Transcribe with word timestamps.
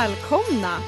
Välkomna 0.00 0.78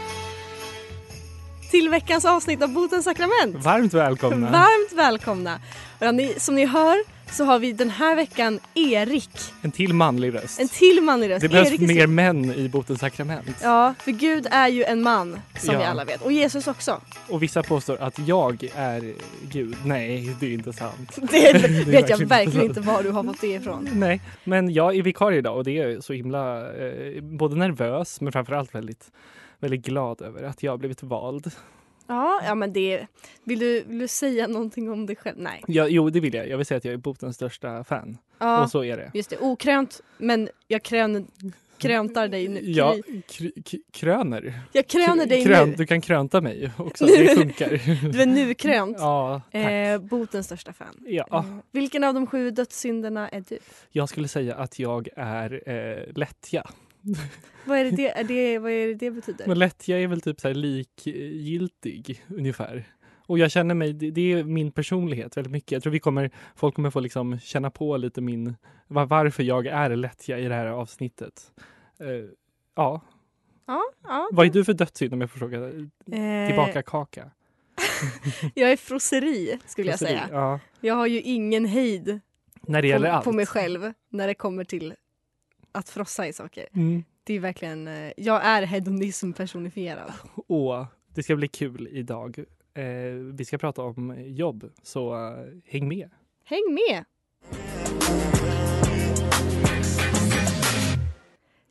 till 1.70 1.88
veckans 1.88 2.24
avsnitt 2.24 2.62
av 2.62 2.68
Botens 2.72 3.04
sakrament. 3.04 3.64
Varmt 3.64 3.94
välkomna! 3.94 4.50
Varmt 4.50 4.92
välkomna! 4.92 5.60
Och 5.98 6.14
ni, 6.14 6.34
som 6.38 6.54
ni 6.54 6.66
hör 6.66 6.96
så 7.32 7.44
har 7.44 7.58
vi 7.58 7.72
den 7.72 7.90
här 7.90 8.16
veckan 8.16 8.60
Erik. 8.74 9.30
En 9.62 9.70
till 9.72 9.94
manlig 9.94 10.34
röst. 10.34 10.60
En 10.60 10.68
till 10.68 11.00
man 11.02 11.22
i 11.22 11.28
röst. 11.28 11.40
det 11.42 11.48
behövs 11.48 11.68
Erik 11.68 11.80
mer 11.80 12.06
män 12.06 12.54
i 12.54 12.68
Botens 12.68 13.00
sakrament. 13.00 13.56
Ja, 13.62 13.94
för 13.98 14.10
Gud 14.10 14.46
är 14.50 14.68
ju 14.68 14.84
en 14.84 15.02
man 15.02 15.40
som 15.58 15.74
Ja. 15.74 15.78
vi 15.80 15.84
alla 15.84 16.04
vet. 16.04 16.22
Och 16.22 16.32
Jesus 16.32 16.66
också. 16.68 17.00
Och 17.28 17.42
vissa 17.42 17.62
påstår 17.62 17.96
att 18.00 18.18
jag 18.18 18.68
är 18.74 19.12
Gud. 19.50 19.76
Nej, 19.84 20.36
det 20.40 20.46
är 20.46 20.52
inte 20.52 20.72
sant. 20.72 21.18
Det 21.30 21.52
vet 21.86 22.08
jag 22.10 22.18
verkligen 22.26 22.66
inte 22.66 22.80
var 22.80 23.02
du 23.02 23.10
har 23.10 23.24
fått 23.24 23.40
det 23.40 23.46
ifrån. 23.54 23.88
Nej, 23.92 24.20
men 24.44 24.72
jag 24.72 24.96
är 24.96 25.02
vikarie 25.02 25.38
idag 25.38 25.56
och 25.56 25.64
det 25.64 25.78
är 25.78 26.00
så 26.00 26.12
himla 26.12 26.72
eh, 26.74 27.22
både 27.22 27.56
nervös 27.56 28.20
men 28.20 28.32
framförallt 28.32 28.74
väldigt, 28.74 29.10
väldigt 29.60 29.84
glad 29.84 30.22
över 30.22 30.42
att 30.42 30.62
jag 30.62 30.72
har 30.72 30.78
blivit 30.78 31.02
vald. 31.02 31.50
Ja, 32.14 32.40
ja 32.44 32.54
men 32.54 32.72
det... 32.72 33.06
Vill 33.44 33.58
du, 33.58 33.82
vill 33.86 33.98
du 33.98 34.08
säga 34.08 34.46
någonting 34.46 34.90
om 34.90 35.06
dig 35.06 35.16
själv? 35.16 35.36
Nej. 35.38 35.62
Ja, 35.66 35.86
jo, 35.88 36.10
det 36.10 36.20
vill 36.20 36.34
jag. 36.34 36.48
Jag 36.48 36.56
vill 36.56 36.66
säga 36.66 36.78
att 36.78 36.84
jag 36.84 36.94
är 36.94 36.98
Botens 36.98 37.36
största 37.36 37.84
fan. 37.84 38.18
Ja, 38.38 38.62
Och 38.62 38.70
så 38.70 38.84
är 38.84 38.96
det. 38.96 39.10
just 39.14 39.30
det. 39.30 39.38
Okrönt, 39.38 40.00
men 40.18 40.48
jag 40.68 40.82
krön, 40.82 41.26
kröntar 41.78 42.28
dig 42.28 42.48
nu. 42.48 42.60
Ja, 42.62 42.94
kr- 43.28 43.62
k- 43.70 43.78
kröner. 43.92 44.60
Jag 44.72 44.86
kröner 44.86 45.26
dig 45.26 45.44
Krön, 45.44 45.70
nu. 45.70 45.74
Du 45.76 45.86
kan 45.86 46.00
krönta 46.00 46.40
mig 46.40 46.70
också. 46.76 47.06
Det 47.06 47.34
funkar. 47.36 47.68
Du 48.12 48.22
är 48.22 48.26
nu 48.26 48.54
krönt. 48.54 48.96
Ja, 49.00 49.42
tack. 49.52 49.64
Eh, 49.64 49.98
botens 49.98 50.46
största 50.46 50.72
fan. 50.72 50.94
Ja. 51.06 51.26
Eh, 51.32 51.44
vilken 51.72 52.04
av 52.04 52.14
de 52.14 52.26
sju 52.26 52.50
dödssynderna 52.50 53.28
är 53.28 53.44
du? 53.48 53.58
Jag 53.90 54.08
skulle 54.08 54.28
säga 54.28 54.54
att 54.54 54.78
jag 54.78 55.08
är 55.16 55.62
eh, 55.70 56.12
lättja. 56.14 56.70
Vad 57.64 57.78
är 57.78 57.84
det 57.84 57.90
det, 57.90 58.08
är 58.18 58.24
det, 58.24 58.58
vad 58.58 58.70
är 58.72 58.86
det, 58.86 58.94
det 58.94 59.10
betyder? 59.10 59.46
Men 59.46 59.58
lättja 59.58 59.98
är 59.98 60.06
väl 60.06 60.20
typ 60.20 60.40
så 60.40 60.52
likgiltig 60.52 62.24
ungefär. 62.28 62.84
Och 63.26 63.38
jag 63.38 63.50
känner 63.50 63.74
mig, 63.74 63.92
det, 63.92 64.10
det 64.10 64.32
är 64.32 64.44
min 64.44 64.72
personlighet 64.72 65.36
väldigt 65.36 65.52
mycket. 65.52 65.72
Jag 65.72 65.82
tror 65.82 65.92
vi 65.92 65.98
kommer, 66.00 66.30
folk 66.56 66.74
kommer 66.74 66.90
få 66.90 67.00
liksom 67.00 67.38
känna 67.38 67.70
på 67.70 67.96
lite 67.96 68.20
min, 68.20 68.56
var, 68.88 69.06
varför 69.06 69.42
jag 69.42 69.66
är 69.66 69.96
lättja 69.96 70.38
i 70.38 70.48
det 70.48 70.54
här 70.54 70.66
avsnittet. 70.66 71.52
Eh, 72.00 72.06
ja, 72.76 73.00
Ja, 73.66 73.82
ja. 74.02 74.28
vad 74.32 74.46
är 74.46 74.50
du 74.50 74.64
för 74.64 74.72
dödssynd 74.72 75.12
om 75.14 75.20
jag 75.20 75.30
får 75.30 75.38
fråga? 75.38 75.66
Eh, 75.66 76.46
Tillbaka 76.48 76.82
kaka. 76.82 77.30
Jag 78.54 78.72
är 78.72 78.76
frosseri 78.76 79.58
skulle 79.66 79.90
jag 79.90 79.98
Frosseri, 79.98 80.18
säga. 80.18 80.28
Ja. 80.32 80.60
Jag 80.80 80.94
har 80.94 81.06
ju 81.06 81.20
ingen 81.20 81.64
hejd 81.64 82.20
När 82.62 82.82
det 82.82 82.88
gäller 82.88 83.10
på, 83.10 83.16
allt. 83.16 83.24
på 83.24 83.32
mig 83.32 83.46
själv 83.46 83.92
när 84.10 84.26
det 84.26 84.34
kommer 84.34 84.64
till 84.64 84.94
att 85.72 85.88
frossa 85.88 86.28
i 86.28 86.32
saker. 86.32 86.68
Mm. 86.74 87.04
Det 87.24 87.34
är 87.34 87.40
verkligen, 87.40 87.88
eh, 87.88 88.12
jag 88.16 88.44
är 88.44 88.62
hedonism 88.62 89.32
personifierad. 89.32 90.12
Och 90.34 90.86
det 91.14 91.22
ska 91.22 91.36
bli 91.36 91.48
kul 91.48 91.88
idag. 91.90 92.38
Eh, 92.74 92.84
vi 93.34 93.44
ska 93.44 93.58
prata 93.58 93.82
om 93.82 94.16
jobb, 94.26 94.70
så 94.82 95.14
eh, 95.14 95.44
häng 95.66 95.88
med. 95.88 96.10
Häng 96.44 96.74
med! 96.74 97.04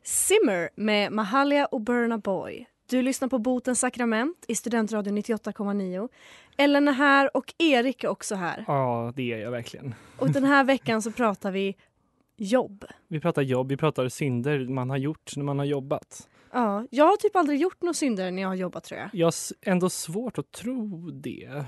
Simmer 0.04 0.70
med 0.74 1.12
Mahalia 1.12 1.66
och 1.66 1.80
Burna 1.80 2.18
Boy. 2.18 2.66
Du 2.90 3.02
lyssnar 3.02 3.28
på 3.28 3.38
Botens 3.38 3.80
sakrament 3.80 4.44
i 4.48 4.54
Studentradion 4.54 5.18
98,9. 5.18 6.08
Ellen 6.56 6.88
är 6.88 6.92
här 6.92 7.36
och 7.36 7.54
Erik 7.58 8.04
är 8.04 8.08
också 8.08 8.34
här. 8.34 8.64
Ja, 8.66 9.12
det 9.16 9.32
är 9.32 9.38
jag 9.38 9.50
verkligen. 9.50 9.94
Och 10.18 10.30
den 10.30 10.44
här 10.44 10.64
veckan 10.64 11.02
så 11.02 11.10
pratar 11.10 11.50
vi 11.50 11.76
jobb. 12.36 12.84
Vi 13.08 13.20
pratar 13.20 13.42
jobb, 13.42 13.68
vi 13.68 13.76
pratar 13.76 14.08
synder 14.08 14.66
man 14.68 14.90
har 14.90 14.96
gjort 14.96 15.36
när 15.36 15.44
man 15.44 15.58
har 15.58 15.66
jobbat. 15.66 16.28
Ja, 16.52 16.86
jag 16.90 17.04
har 17.04 17.16
typ 17.16 17.36
aldrig 17.36 17.60
gjort 17.60 17.82
några 17.82 17.94
synder 17.94 18.30
när 18.30 18.42
jag 18.42 18.48
har 18.48 18.54
jobbat 18.54 18.84
tror 18.84 19.00
jag. 19.00 19.08
Jag 19.12 19.26
har 19.26 19.32
ändå 19.60 19.90
svårt 19.90 20.38
att 20.38 20.52
tro 20.52 21.10
det 21.10 21.64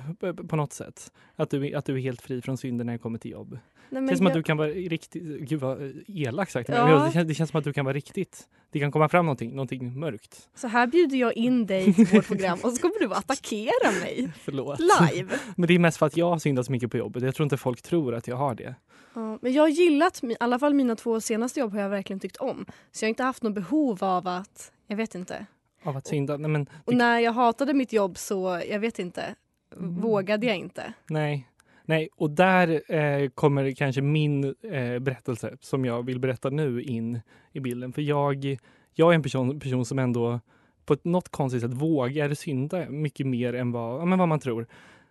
på 0.49 0.57
något 0.57 0.73
sätt. 0.73 1.13
Att 1.37 1.51
du, 1.51 1.67
är- 1.69 1.77
att 1.77 1.85
du 1.85 1.95
är 1.95 1.99
helt 2.01 2.23
fri 2.23 2.43
från 2.43 2.57
synder 2.57 2.85
när 2.85 2.93
det 2.93 2.99
kommer 2.99 3.19
till 3.19 3.31
jobb. 3.31 3.59
Nej, 4.01 4.03
Det 4.03 4.09
känns 4.09 4.19
som 4.19 4.27
att 4.27 4.31
jag- 4.33 4.39
du 4.39 4.43
kan 4.43 4.57
vara 4.57 4.69
riktigt, 4.69 5.23
gud 5.23 5.61
vad 5.61 5.93
elakt 6.09 6.53
sagt, 6.53 6.69
Ja. 6.69 7.05
det 7.05 7.13
känns, 7.13 7.29
det 7.29 7.35
känns 7.35 7.51
som 7.51 7.59
att 7.59 7.65
du 7.65 7.73
kan 7.73 7.85
vara 7.85 7.95
riktigt, 7.97 8.49
det 8.71 8.81
kan 8.81 8.93
komma 8.93 9.09
fram 9.09 9.27
någonting, 9.27 9.51
någonting 9.51 9.99
mörkt. 9.99 10.49
Så 10.55 10.67
här 10.69 10.87
bjuder 10.87 11.17
jag 11.17 11.33
in 11.37 11.67
dig 11.67 11.95
till 11.95 12.07
vårt 12.07 12.27
program 12.27 12.59
och 12.63 12.73
så 12.73 12.83
kommer 12.83 13.01
du 13.09 13.15
attackera 13.15 13.91
mig 14.01 14.33
Förlåt. 14.41 14.79
live. 14.81 15.29
Men 15.57 15.67
det 15.69 15.75
är 15.75 15.79
mest 15.79 15.97
för 15.99 16.07
att 16.07 16.17
jag 16.17 16.31
har 16.31 16.39
syndat 16.39 16.67
så 16.67 16.73
mycket 16.73 16.91
på 16.91 16.97
jobbet. 16.97 17.23
Jag 17.23 17.35
tror 17.35 17.45
inte 17.45 17.57
folk 17.57 17.83
tror 17.83 18.15
att 18.15 18.29
jag 18.29 18.37
har 18.37 18.55
det. 18.55 18.75
Ja, 19.15 19.39
men 19.43 19.53
jag 19.53 19.63
har 19.63 19.69
gillat, 19.69 20.25
i 20.25 20.37
alla 20.41 20.59
fall 20.59 20.75
mina 20.75 20.97
två 20.97 21.21
senaste 21.21 21.61
jobb 21.61 21.73
har 21.73 21.81
jag 21.81 21.89
verkligen 21.89 22.21
tyckt 22.21 22.37
om. 22.37 22.67
Så 22.93 23.05
jag 23.05 23.07
har 23.07 23.11
inte 23.11 23.23
haft 23.23 23.43
något 23.43 23.55
behov 23.55 24.05
av 24.05 24.29
att, 24.29 24.73
jag 24.87 24.97
vet 24.97 25.15
inte. 25.15 25.47
Av 25.83 25.97
att 25.97 26.07
synda. 26.07 26.37
Nej, 26.37 26.51
men, 26.51 26.67
Och 26.85 26.95
när 26.95 27.19
jag 27.19 27.33
hatade 27.33 27.75
mitt 27.75 27.93
jobb 27.93 28.19
så, 28.19 28.63
jag 28.71 28.79
vet 28.81 28.99
inte, 28.99 29.35
Mm. 29.77 30.01
vågade 30.01 30.47
jag 30.47 30.57
inte. 30.57 30.93
nej. 31.11 31.49
Nej, 31.87 32.09
och 32.17 32.31
där 32.31 32.93
eh, 32.95 33.29
kommer 33.29 33.73
kanske 33.73 34.03
min 34.03 34.45
eh, 34.45 34.99
berättelse 34.99 35.57
som 35.61 35.85
jag 35.85 36.07
vill 36.07 36.21
berätta 36.21 36.51
nu 36.51 36.83
in 36.83 37.21
i 37.53 37.61
bilden. 37.61 37.93
För 37.93 38.03
jag, 38.03 38.59
jag 38.95 39.11
är 39.11 39.15
en 39.15 39.23
person, 39.23 39.61
person 39.61 39.85
som 39.85 39.99
ändå 39.99 40.41
på 40.85 40.95
ett, 40.95 41.05
något 41.05 41.29
konstigt 41.29 41.63
sätt 41.63 41.75
vågar 41.75 42.35
synda 42.35 42.91
mycket 42.91 43.27
mer 43.27 43.55
än 43.55 43.73
vad, 43.73 44.01
ja, 44.01 44.05
men 44.05 44.19
vad 44.19 44.29
man 44.29 44.41
tror. 44.41 44.67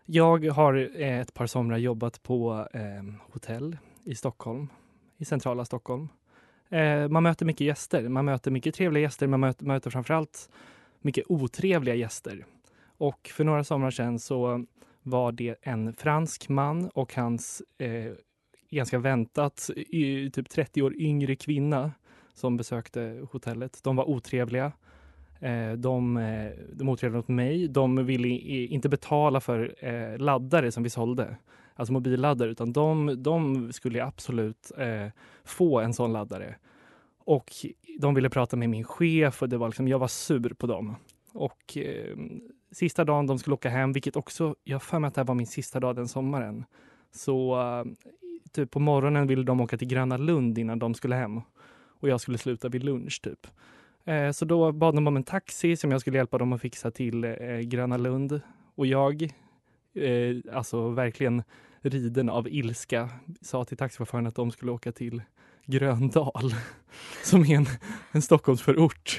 Jag 0.06 0.46
har 0.46 0.90
eh, 1.02 1.20
ett 1.20 1.34
par 1.34 1.48
somrar 1.48 1.78
jobbat 1.78 2.24
på 2.24 2.68
eh, 2.74 3.32
hotell 3.34 3.78
i 4.04 4.16
Stockholm, 4.16 4.68
i 5.18 5.26
centrala 5.26 5.66
Stockholm. 5.66 6.10
Eh, 6.70 7.08
man 7.08 7.24
möter 7.24 7.46
mycket 7.46 7.68
gäster, 7.68 8.10
man 8.10 8.26
möter 8.26 8.52
mycket 8.52 8.76
trevliga 8.76 9.02
gäster, 9.02 9.28
man 9.28 9.40
möter, 9.40 9.66
möter 9.66 9.90
framförallt 9.90 10.50
mycket 11.02 11.26
otrevliga 11.28 11.96
gäster. 11.96 12.46
Och 12.98 13.30
för 13.34 13.44
några 13.44 13.64
somrar 13.64 13.92
sedan 13.92 14.20
så 14.20 14.66
var 15.04 15.32
det 15.32 15.56
en 15.62 15.94
fransk 15.94 16.50
man 16.50 16.90
och 16.90 17.16
hans 17.16 17.62
eh, 17.78 18.12
ganska 18.70 19.00
väntat 19.00 19.70
y, 19.76 20.30
typ 20.30 20.50
30 20.50 20.82
år 20.82 20.96
yngre 20.96 21.36
kvinna 21.36 21.92
som 22.34 22.58
besökte 22.58 23.28
hotellet. 23.32 23.80
De 23.84 23.96
var 23.96 24.10
otrevliga. 24.10 24.72
Eh, 25.40 25.72
de, 25.72 26.18
eh, 26.18 26.52
de 26.74 26.88
var 26.88 26.94
otrevliga 26.94 27.18
mot 27.18 27.28
mig. 27.28 27.68
De 27.68 28.06
ville 28.06 28.28
i, 28.28 28.68
inte 28.68 28.90
betala 28.90 29.42
för 29.42 29.76
eh, 29.80 30.18
laddare 30.18 30.72
som 30.72 30.84
vi 30.84 30.90
sålde, 30.90 31.38
alltså 31.76 31.94
mobilladdare, 31.94 32.50
utan 32.50 32.74
de, 32.74 33.16
de 33.24 33.72
skulle 33.74 34.06
absolut 34.06 34.72
eh, 34.78 35.08
få 35.44 35.80
en 35.80 35.94
sån 35.94 36.14
laddare. 36.14 36.56
Och 37.26 37.52
de 38.00 38.14
ville 38.14 38.30
prata 38.30 38.58
med 38.58 38.70
min 38.70 38.84
chef 38.84 39.42
och 39.42 39.50
det 39.50 39.58
var 39.58 39.68
liksom, 39.68 39.88
jag 39.88 40.00
var 40.00 40.08
sur 40.08 40.54
på 40.54 40.68
dem. 40.68 40.96
Och 41.34 41.78
eh, 41.78 42.18
sista 42.74 43.06
dagen 43.06 43.28
de 43.28 43.40
skulle 43.40 43.54
åka 43.54 43.70
hem, 43.70 43.94
vilket 43.94 44.16
också, 44.16 44.56
jag 44.64 44.76
har 44.76 44.80
för 44.80 45.00
mig 45.00 45.08
att 45.08 45.16
det 45.16 45.22
här 45.22 45.26
var 45.26 45.36
min 45.36 45.48
sista 45.48 45.80
dag 45.80 45.96
den 45.96 46.08
sommaren. 46.08 46.66
Så 47.12 47.62
eh, 47.62 47.86
typ 48.52 48.72
på 48.72 48.80
morgonen 48.80 49.28
ville 49.28 49.44
de 49.44 49.62
åka 49.62 49.78
till 49.78 49.88
Gröna 49.88 50.18
Lund 50.18 50.58
innan 50.58 50.80
de 50.80 50.94
skulle 50.94 51.16
hem. 51.16 51.42
Och 52.00 52.10
jag 52.10 52.22
skulle 52.22 52.38
sluta 52.38 52.70
vid 52.70 52.84
lunch 52.84 53.22
typ. 53.22 53.48
Eh, 54.06 54.32
så 54.32 54.46
då 54.46 54.72
bad 54.72 54.96
de 54.96 55.08
om 55.08 55.16
en 55.16 55.24
taxi 55.24 55.76
som 55.76 55.92
jag 55.92 56.02
skulle 56.02 56.18
hjälpa 56.18 56.38
dem 56.38 56.54
att 56.54 56.62
fixa 56.62 56.92
till 56.92 57.24
eh, 57.24 57.60
Gröna 57.60 57.98
Lund. 57.98 58.42
Och 58.76 58.86
jag, 58.86 59.30
alltså 60.52 60.90
verkligen 60.90 61.44
riden 61.82 62.30
av 62.30 62.48
ilska, 62.48 63.10
sa 63.42 63.66
till 63.66 63.78
taxichauffören 63.78 64.28
att 64.28 64.36
de 64.36 64.52
skulle 64.52 64.72
åka 64.72 64.92
till 64.92 65.22
Gröndal, 65.66 66.54
som 67.24 67.42
är 67.42 67.56
en, 67.56 67.68
en 68.12 68.22
Stockholmsförort. 68.22 69.18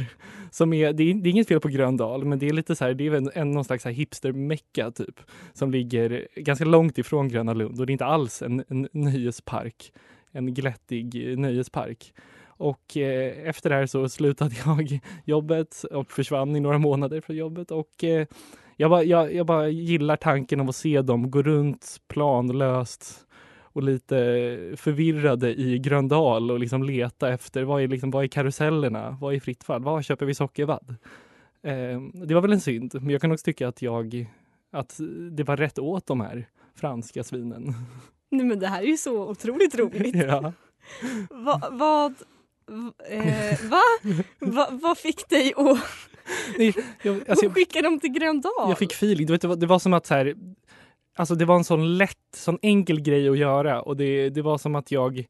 Som 0.50 0.72
är, 0.72 0.92
det, 0.92 1.02
är, 1.02 1.14
det 1.14 1.28
är 1.28 1.30
inget 1.30 1.48
fel 1.48 1.60
på 1.60 1.68
Gröndal, 1.68 2.24
men 2.24 2.38
det 2.38 2.48
är 2.48 2.52
lite 2.52 2.76
så 2.76 2.84
här, 2.84 2.94
det 2.94 3.06
är 3.06 3.14
en, 3.14 3.30
en, 3.34 3.50
någon 3.50 3.64
slags 3.64 3.86
hipstermecka 3.86 4.90
typ, 4.90 5.20
som 5.52 5.70
ligger 5.70 6.28
ganska 6.36 6.64
långt 6.64 6.98
ifrån 6.98 7.28
Gröna 7.28 7.52
Lund 7.52 7.80
och 7.80 7.86
det 7.86 7.90
är 7.90 7.92
inte 7.92 8.04
alls 8.04 8.42
en, 8.42 8.64
en 8.68 8.88
nöjespark, 8.92 9.92
en 10.32 10.54
glättig 10.54 11.30
eh, 11.30 11.38
nöjespark. 11.38 12.14
Och 12.56 12.96
eh, 12.96 13.48
efter 13.48 13.70
det 13.70 13.76
här 13.76 13.86
så 13.86 14.08
slutade 14.08 14.54
jag 14.64 15.00
jobbet 15.24 15.84
och 15.90 16.10
försvann 16.12 16.56
i 16.56 16.60
några 16.60 16.78
månader 16.78 17.20
från 17.20 17.36
jobbet 17.36 17.70
och 17.70 18.04
eh, 18.04 18.26
jag, 18.76 18.90
bara, 18.90 19.02
jag, 19.02 19.34
jag 19.34 19.46
bara 19.46 19.68
gillar 19.68 20.16
tanken 20.16 20.60
av 20.60 20.68
att 20.68 20.76
se 20.76 21.02
dem 21.02 21.30
gå 21.30 21.42
runt 21.42 22.00
planlöst 22.08 23.23
och 23.74 23.82
lite 23.82 24.16
förvirrade 24.76 25.60
i 25.60 25.78
Gröndal 25.78 26.50
och 26.50 26.60
liksom 26.60 26.82
leta 26.82 27.32
efter 27.32 27.62
vad 27.62 27.82
är, 27.82 27.88
liksom, 27.88 28.10
vad 28.10 28.24
är 28.24 28.28
karusellerna, 28.28 29.18
vad 29.20 29.34
är 29.34 29.40
fritt 29.40 29.64
fall, 29.64 29.82
var 29.82 30.02
köper 30.02 30.26
vi 30.26 30.34
sockervadd? 30.34 30.96
Eh, 31.62 32.00
det 32.26 32.34
var 32.34 32.40
väl 32.40 32.52
en 32.52 32.60
synd, 32.60 32.94
men 32.94 33.10
jag 33.10 33.20
kan 33.20 33.32
också 33.32 33.44
tycka 33.44 33.68
att 33.68 33.82
jag 33.82 34.26
att 34.72 35.00
det 35.30 35.42
var 35.42 35.56
rätt 35.56 35.78
åt 35.78 36.06
de 36.06 36.20
här 36.20 36.48
franska 36.74 37.24
svinen. 37.24 37.74
Nej, 38.30 38.46
men 38.46 38.58
det 38.58 38.66
här 38.66 38.82
är 38.82 38.86
ju 38.86 38.96
så 38.96 39.28
otroligt 39.28 39.74
roligt. 39.74 40.14
ja. 40.28 40.52
Va, 41.30 41.62
vad... 41.70 42.14
Eh, 43.08 43.70
va? 43.70 43.82
va? 44.38 44.68
Vad 44.70 44.98
fick 44.98 45.28
dig 45.28 45.52
att 45.56 45.78
Nej, 46.58 46.74
jag, 47.02 47.30
alltså, 47.30 47.44
jag, 47.44 47.54
skicka 47.54 47.82
dem 47.82 48.00
till 48.00 48.10
Gröndal? 48.10 48.52
jag 48.56 48.78
fick 48.78 48.92
feeling. 48.92 49.26
Du 49.26 49.32
vet, 49.32 49.42
det, 49.42 49.48
var, 49.48 49.56
det 49.56 49.66
var 49.66 49.78
som 49.78 49.92
att 49.92 50.06
så 50.06 50.14
här, 50.14 50.34
Alltså 51.16 51.34
det 51.34 51.44
var 51.44 51.56
en 51.56 51.64
sån 51.64 51.98
lätt, 51.98 52.18
sån 52.36 52.58
enkel 52.62 53.00
grej 53.00 53.28
att 53.28 53.38
göra 53.38 53.82
och 53.82 53.96
det, 53.96 54.30
det 54.30 54.42
var 54.42 54.58
som 54.58 54.74
att 54.74 54.90
jag... 54.90 55.26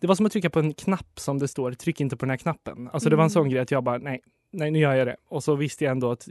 Det 0.00 0.06
var 0.06 0.14
som 0.14 0.26
att 0.26 0.32
trycka 0.32 0.50
på 0.50 0.58
en 0.58 0.74
knapp 0.74 1.20
som 1.20 1.38
det 1.38 1.48
står, 1.48 1.72
tryck 1.72 2.00
inte 2.00 2.16
på 2.16 2.24
den 2.24 2.30
här 2.30 2.36
knappen. 2.36 2.90
Alltså 2.92 3.10
det 3.10 3.16
var 3.16 3.24
en 3.24 3.30
sån 3.30 3.48
grej 3.48 3.60
att 3.60 3.70
jag 3.70 3.84
bara, 3.84 3.98
nej, 3.98 4.20
nej 4.52 4.70
nu 4.70 4.78
gör 4.78 4.94
jag 4.94 5.06
det. 5.06 5.16
Och 5.28 5.44
så 5.44 5.54
visste 5.54 5.84
jag 5.84 5.90
ändå 5.90 6.10
att 6.10 6.28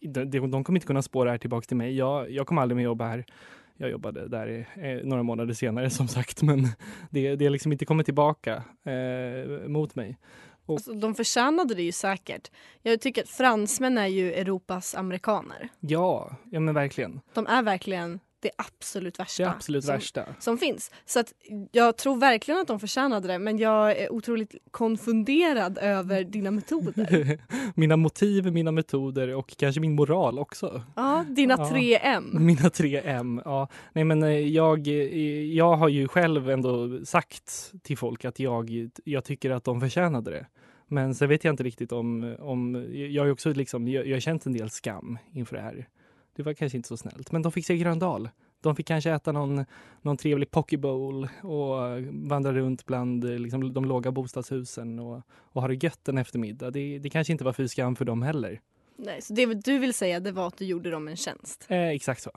de, 0.00 0.50
de 0.50 0.64
kommer 0.64 0.76
inte 0.76 0.86
kunna 0.86 1.02
spåra 1.02 1.24
det 1.24 1.30
här 1.30 1.38
tillbaka 1.38 1.66
till 1.66 1.76
mig. 1.76 1.96
Jag, 1.96 2.30
jag 2.30 2.46
kommer 2.46 2.62
aldrig 2.62 2.76
mer 2.76 2.84
jobba 2.84 3.06
här. 3.06 3.24
Jag 3.76 3.90
jobbade 3.90 4.28
där 4.28 4.48
i, 4.48 4.66
eh, 4.76 5.06
några 5.06 5.22
månader 5.22 5.54
senare 5.54 5.90
som 5.90 6.08
sagt, 6.08 6.42
men 6.42 6.68
det, 7.10 7.36
det 7.36 7.50
liksom 7.50 7.72
inte 7.72 7.84
kommit 7.84 8.06
tillbaka 8.06 8.62
eh, 8.84 9.68
mot 9.68 9.94
mig. 9.94 10.18
Och, 10.66 10.74
alltså, 10.74 10.92
de 10.92 11.14
förtjänade 11.14 11.74
det 11.74 11.82
ju 11.82 11.92
säkert. 11.92 12.50
Jag 12.82 13.00
tycker 13.00 13.22
att 13.22 13.28
fransmän 13.28 13.98
är 13.98 14.06
ju 14.06 14.32
Europas 14.32 14.94
amerikaner. 14.94 15.68
Ja, 15.80 16.36
ja 16.50 16.60
men 16.60 16.74
verkligen. 16.74 17.20
De 17.34 17.46
är 17.46 17.62
verkligen 17.62 18.20
det 18.44 18.50
absolut 18.56 19.20
värsta, 19.20 19.42
det 19.42 19.50
absolut 19.50 19.84
som, 19.84 19.94
värsta. 19.94 20.24
som 20.38 20.58
finns. 20.58 20.90
Så 21.06 21.20
att 21.20 21.32
jag 21.72 21.96
tror 21.96 22.16
verkligen 22.16 22.60
att 22.60 22.66
de 22.66 22.80
förtjänade 22.80 23.28
det 23.28 23.38
men 23.38 23.58
jag 23.58 23.98
är 23.98 24.12
otroligt 24.12 24.54
konfunderad 24.70 25.78
över 25.78 26.24
dina 26.24 26.50
metoder. 26.50 27.38
mina 27.80 27.96
motiv, 27.96 28.52
mina 28.52 28.72
metoder 28.72 29.34
och 29.34 29.56
kanske 29.56 29.80
min 29.80 29.94
moral 29.94 30.38
också. 30.38 30.82
Ja, 30.96 31.24
dina 31.28 31.54
ja, 31.58 31.70
tre 31.70 31.98
M. 32.02 32.30
Mina 32.46 32.70
tre 32.70 33.00
M, 33.04 33.40
ja. 33.44 33.68
Nej 33.92 34.04
men 34.04 34.22
eh, 34.22 34.30
jag, 34.30 34.88
eh, 34.88 35.44
jag 35.44 35.76
har 35.76 35.88
ju 35.88 36.08
själv 36.08 36.50
ändå 36.50 37.04
sagt 37.04 37.72
till 37.82 37.98
folk 37.98 38.24
att 38.24 38.38
jag, 38.38 38.90
jag 39.04 39.24
tycker 39.24 39.50
att 39.50 39.64
de 39.64 39.80
förtjänade 39.80 40.30
det. 40.30 40.46
Men 40.88 41.14
sen 41.14 41.28
vet 41.28 41.44
jag 41.44 41.52
inte 41.52 41.62
riktigt 41.62 41.92
om, 41.92 42.36
om 42.38 42.86
jag 42.92 43.22
har 43.22 43.30
också 43.30 43.52
liksom, 43.52 43.88
jag, 43.88 44.06
jag 44.06 44.16
har 44.16 44.20
känt 44.20 44.46
en 44.46 44.52
del 44.52 44.70
skam 44.70 45.18
inför 45.32 45.56
det 45.56 45.62
här. 45.62 45.88
Det 46.36 46.42
var 46.42 46.54
kanske 46.54 46.76
inte 46.76 46.88
så 46.88 46.96
snällt. 46.96 47.32
Men 47.32 47.42
de 47.42 47.52
fick 47.52 47.66
se 47.66 47.76
Gröndal. 47.76 48.28
De 48.60 48.76
fick 48.76 48.86
kanske 48.86 49.10
äta 49.10 49.32
någon, 49.32 49.64
någon 50.02 50.16
trevlig 50.16 50.50
pokebowl 50.50 51.28
och 51.42 52.02
vandra 52.10 52.52
runt 52.52 52.86
bland 52.86 53.24
liksom, 53.24 53.72
de 53.72 53.84
låga 53.84 54.12
bostadshusen 54.12 54.98
och, 54.98 55.22
och 55.28 55.60
ha 55.60 55.68
det 55.68 55.84
gött 55.84 56.08
en 56.08 56.18
eftermiddag. 56.18 56.70
Det, 56.70 56.98
det 56.98 57.10
kanske 57.10 57.32
inte 57.32 57.44
var 57.44 57.52
fy 57.52 57.68
skam 57.68 57.96
för 57.96 58.04
dem 58.04 58.22
heller. 58.22 58.60
Nej, 58.96 59.22
så 59.22 59.34
det 59.34 59.54
du 59.54 59.78
vill 59.78 59.94
säga 59.94 60.20
det 60.20 60.32
var 60.32 60.46
att 60.46 60.58
du 60.58 60.64
gjorde 60.64 60.90
dem 60.90 61.08
en 61.08 61.16
tjänst? 61.16 61.66
Eh, 61.68 61.88
exakt 61.88 62.22
så. 62.22 62.30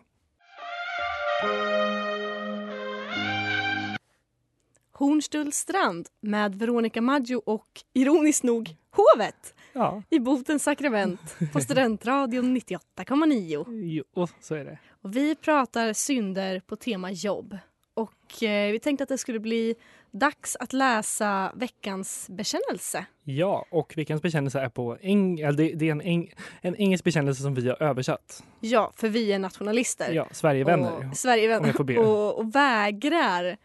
Hornstullstrand 4.92 6.08
med 6.22 6.56
Veronica 6.56 7.02
Maggio 7.02 7.42
och 7.46 7.68
ironiskt 7.94 8.44
nog 8.44 8.76
Hovet 8.92 9.54
ja. 9.78 10.04
i 10.10 10.20
Botens 10.20 10.64
sakrament 10.64 11.36
på 11.54 11.62
Studentradion 11.62 12.58
98,9. 12.58 13.66
Jo, 13.84 14.28
så 14.42 14.56
är 14.56 14.66
det. 14.66 14.78
Och 15.02 15.16
vi 15.16 15.36
pratar 15.36 15.94
synder 15.94 16.60
på 16.60 16.76
tema 16.76 17.12
jobb. 17.12 17.58
Och 17.94 18.44
eh, 18.44 18.72
vi 18.72 18.80
tänkte 18.80 19.04
att 19.04 19.10
det 19.10 19.18
skulle 19.18 19.40
bli 19.40 19.76
dags 20.12 20.56
att 20.60 20.74
läsa 20.74 21.52
veckans 21.56 22.28
bekännelse. 22.30 23.06
Ja, 23.24 23.66
och 23.70 23.94
veckans 23.98 24.22
bekännelse 24.22 24.60
är 24.60 24.70
på 24.70 24.98
eng 25.02 25.40
eller 25.40 25.58
det, 25.58 25.74
det 25.76 25.88
är 25.88 25.92
en, 25.92 26.02
eng 26.02 26.34
en 26.62 26.76
engelsk 26.76 27.04
bekännelse 27.04 27.42
som 27.42 27.54
vi 27.54 27.70
har 27.70 27.84
översatt. 27.84 28.44
Ja, 28.60 28.92
för 28.96 29.10
vi 29.10 29.32
är 29.32 29.40
nationalister. 29.40 30.14
Ja, 30.14 30.28
Sverigevänner. 30.32 31.10
Och, 31.10 31.18
Sverigevänner. 31.18 32.00
Och, 32.00 32.40
och 32.40 32.56
vägrar 32.56 33.58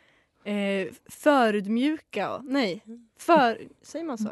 eh, 0.44 0.88
förödmjuka, 1.10 2.38
nej, 2.44 2.84
för, 3.22 3.58
säger 3.82 4.04
man 4.04 4.18
så? 4.18 4.30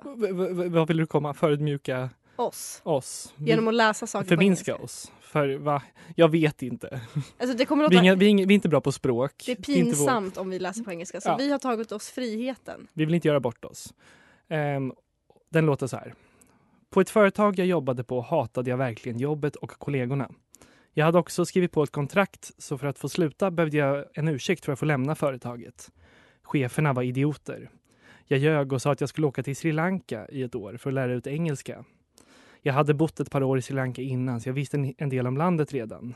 Vad 0.71 0.89
vill 0.89 0.97
du 0.97 1.07
komma? 1.07 1.35
Förödmjuka 1.35 2.11
oss? 2.37 2.81
Oss. 2.85 3.35
Genom 3.37 3.69
att 3.69 3.75
läsa 3.75 4.07
saker 4.07 4.29
Förminska 4.29 4.77
oss? 4.77 5.13
För 5.21 5.59
va? 5.59 5.83
Jag 6.17 6.29
vet 6.29 6.63
inte. 6.63 7.01
Alltså 7.39 7.57
det 7.57 7.65
kommer 7.65 7.85
låta... 7.85 7.91
vi, 7.91 7.97
är 7.97 8.03
inga, 8.03 8.15
vi, 8.15 8.27
är 8.27 8.31
inga, 8.31 8.47
vi, 8.47 8.53
är 8.53 8.55
inte 8.55 8.69
bra 8.69 8.81
på 8.81 8.93
språk. 8.93 9.43
Det 9.47 9.53
är 9.53 9.57
pinsamt 9.57 10.35
det 10.35 10.39
är 10.39 10.43
om 10.43 10.51
vi 10.51 10.59
läser 10.59 10.83
på 10.83 10.91
engelska, 10.91 11.21
så 11.21 11.29
ja. 11.29 11.37
vi 11.37 11.51
har 11.51 11.59
tagit 11.59 11.93
oss 11.93 12.11
friheten. 12.11 12.89
Vi 12.93 13.05
vill 13.05 13.15
inte 13.15 13.29
göra 13.29 13.41
bort 13.41 13.65
oss. 13.65 13.95
Um, 14.49 14.95
den 15.51 15.67
låter 15.67 15.87
så 15.87 15.97
här. 15.97 16.15
På 16.91 17.01
ett 17.01 17.11
företag 17.11 17.59
jag 17.59 17.67
jobbade 17.67 18.05
på 18.05 18.21
hatade 18.21 18.71
jag 18.71 18.77
verkligen 18.77 19.19
jobbet 19.19 19.57
och 19.57 19.71
kollegorna. 19.71 20.31
Jag 20.93 21.05
hade 21.05 21.19
också 21.19 21.45
skrivit 21.45 21.73
på 21.73 21.83
ett 21.83 21.91
kontrakt 21.91 22.51
så 22.59 22.79
för 22.79 22.87
att 22.87 22.99
få 22.99 23.09
sluta 23.09 23.51
behövde 23.51 23.77
jag 23.77 24.05
en 24.15 24.29
ursäkt 24.29 24.65
för 24.65 24.73
att 24.73 24.79
få 24.79 24.85
lämna 24.85 25.15
företaget. 25.15 25.91
Cheferna 26.43 26.93
var 26.93 27.03
idioter. 27.03 27.71
Jag 28.32 28.38
ljög 28.38 28.73
och 28.73 28.82
sa 28.82 28.93
att 28.93 29.00
jag 29.00 29.09
skulle 29.09 29.27
åka 29.27 29.43
till 29.43 29.56
Sri 29.56 29.73
Lanka 29.73 30.27
i 30.29 30.43
ett 30.43 30.55
år 30.55 30.77
för 30.77 30.91
att 30.91 30.94
lära 30.94 31.12
ut 31.12 31.27
engelska. 31.27 31.85
Jag 32.62 32.73
hade 32.73 32.94
bott 32.94 33.21
ett 33.21 33.31
par 33.31 33.43
år 33.43 33.59
i 33.59 33.62
Sri 33.62 33.77
Lanka 33.77 34.03
innan 34.03 34.41
så 34.41 34.49
jag 34.49 34.55
visste 34.55 34.93
en 34.99 35.09
del 35.09 35.27
om 35.27 35.37
landet 35.37 35.73
redan. 35.73 36.15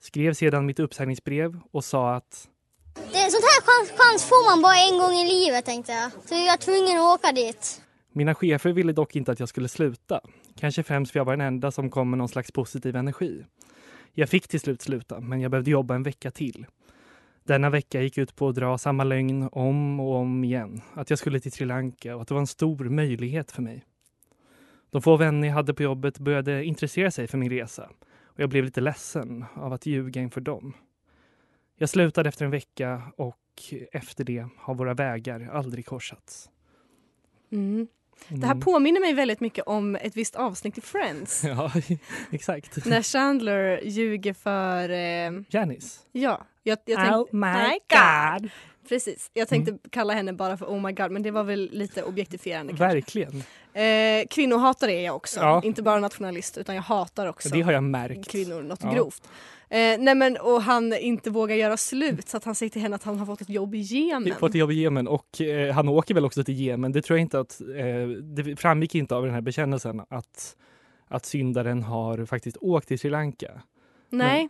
Skrev 0.00 0.34
sedan 0.34 0.66
mitt 0.66 0.78
uppsägningsbrev 0.78 1.60
och 1.70 1.84
sa 1.84 2.14
att 2.14 2.48
det 2.94 3.18
är 3.18 3.30
sånt 3.30 3.44
här 3.44 3.62
chans, 3.62 4.00
chans 4.00 4.24
får 4.24 4.50
man 4.50 4.62
bara 4.62 4.76
en 4.76 4.98
gång 4.98 5.12
i 5.12 5.28
livet 5.28 5.64
tänkte 5.64 5.92
jag. 5.92 6.12
Så 6.12 6.34
jag 6.34 6.52
är 6.52 6.56
tvungen 6.56 6.98
att 6.98 7.18
åka 7.18 7.32
dit. 7.32 7.82
Mina 8.12 8.34
chefer 8.34 8.72
ville 8.72 8.92
dock 8.92 9.16
inte 9.16 9.32
att 9.32 9.40
jag 9.40 9.48
skulle 9.48 9.68
sluta. 9.68 10.20
Kanske 10.58 10.82
främst 10.82 11.12
för 11.12 11.20
jag 11.20 11.24
var 11.24 11.36
den 11.36 11.46
enda 11.46 11.70
som 11.70 11.90
kom 11.90 12.10
med 12.10 12.18
någon 12.18 12.28
slags 12.28 12.52
positiv 12.52 12.96
energi. 12.96 13.44
Jag 14.12 14.28
fick 14.28 14.48
till 14.48 14.60
slut 14.60 14.82
sluta, 14.82 15.20
men 15.20 15.40
jag 15.40 15.50
behövde 15.50 15.70
jobba 15.70 15.94
en 15.94 16.02
vecka 16.02 16.30
till. 16.30 16.66
Denna 17.44 17.70
vecka 17.70 18.02
gick 18.02 18.18
ut 18.18 18.36
på 18.36 18.48
att 18.48 18.54
dra 18.54 18.78
samma 18.78 19.04
lögn 19.04 19.48
om 19.52 20.00
och 20.00 20.14
om 20.14 20.44
igen. 20.44 20.80
Att 20.94 21.10
jag 21.10 21.18
skulle 21.18 21.40
till 21.40 21.52
Sri 21.52 21.66
Lanka 21.66 22.16
och 22.16 22.22
att 22.22 22.28
det 22.28 22.34
var 22.34 22.40
en 22.40 22.46
stor 22.46 22.84
möjlighet 22.84 23.52
för 23.52 23.62
mig. 23.62 23.84
De 24.90 25.02
få 25.02 25.16
vänner 25.16 25.48
jag 25.48 25.54
hade 25.54 25.74
på 25.74 25.82
jobbet 25.82 26.18
började 26.18 26.64
intressera 26.64 27.10
sig 27.10 27.26
för 27.26 27.38
min 27.38 27.50
resa 27.50 27.90
och 28.24 28.40
jag 28.40 28.50
blev 28.50 28.64
lite 28.64 28.80
ledsen 28.80 29.44
av 29.54 29.72
att 29.72 29.86
ljuga 29.86 30.20
inför 30.20 30.40
dem. 30.40 30.74
Jag 31.76 31.88
slutade 31.88 32.28
efter 32.28 32.44
en 32.44 32.50
vecka 32.50 33.02
och 33.16 33.38
efter 33.92 34.24
det 34.24 34.46
har 34.56 34.74
våra 34.74 34.94
vägar 34.94 35.50
aldrig 35.52 35.86
korsats. 35.86 36.50
Mm. 37.52 37.86
Det 38.28 38.46
här 38.46 38.52
mm. 38.52 38.60
påminner 38.60 39.00
mig 39.00 39.14
väldigt 39.14 39.40
mycket 39.40 39.64
om 39.66 39.96
ett 39.96 40.16
visst 40.16 40.36
avsnitt 40.36 40.78
i 40.78 40.80
Friends. 40.80 41.44
Ja, 41.46 41.72
exakt. 42.30 42.86
När 42.86 43.02
Chandler 43.02 43.80
ljuger 43.84 44.32
för... 44.32 44.88
Eh... 44.88 45.42
Janice? 45.48 46.00
Ja. 46.12 46.46
Jag, 46.62 46.78
jag 46.84 46.98
tänk... 46.98 47.14
Oh 47.14 47.26
my 47.32 47.78
god! 47.88 48.50
Precis. 48.88 49.30
Jag 49.32 49.48
tänkte 49.48 49.70
mm. 49.70 49.80
kalla 49.90 50.14
henne 50.14 50.32
bara 50.32 50.56
för 50.56 50.66
oh 50.66 50.82
my 50.82 50.92
god 50.92 51.10
men 51.10 51.22
det 51.22 51.30
var 51.30 51.44
väl 51.44 51.68
lite 51.72 52.02
objektifierande. 52.02 52.72
Verkligen. 52.72 53.42
Eh, 53.72 54.26
kvinnohatare 54.30 54.92
är 54.92 55.04
jag 55.04 55.16
också. 55.16 55.40
Ja. 55.40 55.60
Inte 55.64 55.82
bara 55.82 56.00
nationalist 56.00 56.58
utan 56.58 56.74
jag 56.74 56.82
hatar 56.82 57.26
också 57.26 57.48
det 57.48 57.60
har 57.60 57.72
jag 57.72 57.82
märkt. 57.82 58.28
kvinnor 58.28 58.62
något 58.62 58.80
ja. 58.82 58.92
grovt. 58.92 59.30
Eh, 59.68 59.98
nej 59.98 60.14
men, 60.14 60.36
och 60.36 60.62
han 60.62 60.92
inte 60.92 61.30
vågar 61.30 61.56
göra 61.56 61.76
slut 61.76 62.28
så 62.28 62.36
att 62.36 62.44
han 62.44 62.54
säger 62.54 62.70
till 62.70 62.82
henne 62.82 62.96
att 62.96 63.02
han 63.02 63.18
har 63.18 63.26
fått 63.26 63.40
ett 63.40 63.48
jobb 63.48 63.74
i 63.74 63.78
Jemen. 63.78 64.34
Fått 64.34 64.50
ett 64.50 64.56
jobb 64.56 64.70
i 64.70 64.74
Jemen 64.74 65.08
och 65.08 65.40
eh, 65.40 65.74
han 65.74 65.88
åker 65.88 66.14
väl 66.14 66.24
också 66.24 66.44
till 66.44 66.60
Jemen. 66.60 66.92
Det 66.92 67.02
tror 67.02 67.18
jag 67.18 67.22
inte 67.22 67.40
att, 67.40 67.60
eh, 67.60 68.08
det 68.08 68.56
framgick 68.56 68.94
inte 68.94 69.14
av 69.14 69.24
den 69.24 69.34
här 69.34 69.40
bekännelsen 69.40 70.00
att, 70.08 70.56
att 71.08 71.26
syndaren 71.26 71.82
har 71.82 72.24
faktiskt 72.24 72.56
åkt 72.56 72.88
till 72.88 72.98
Sri 72.98 73.10
Lanka. 73.10 73.62
Nej. 74.10 74.38
Men, 74.38 74.48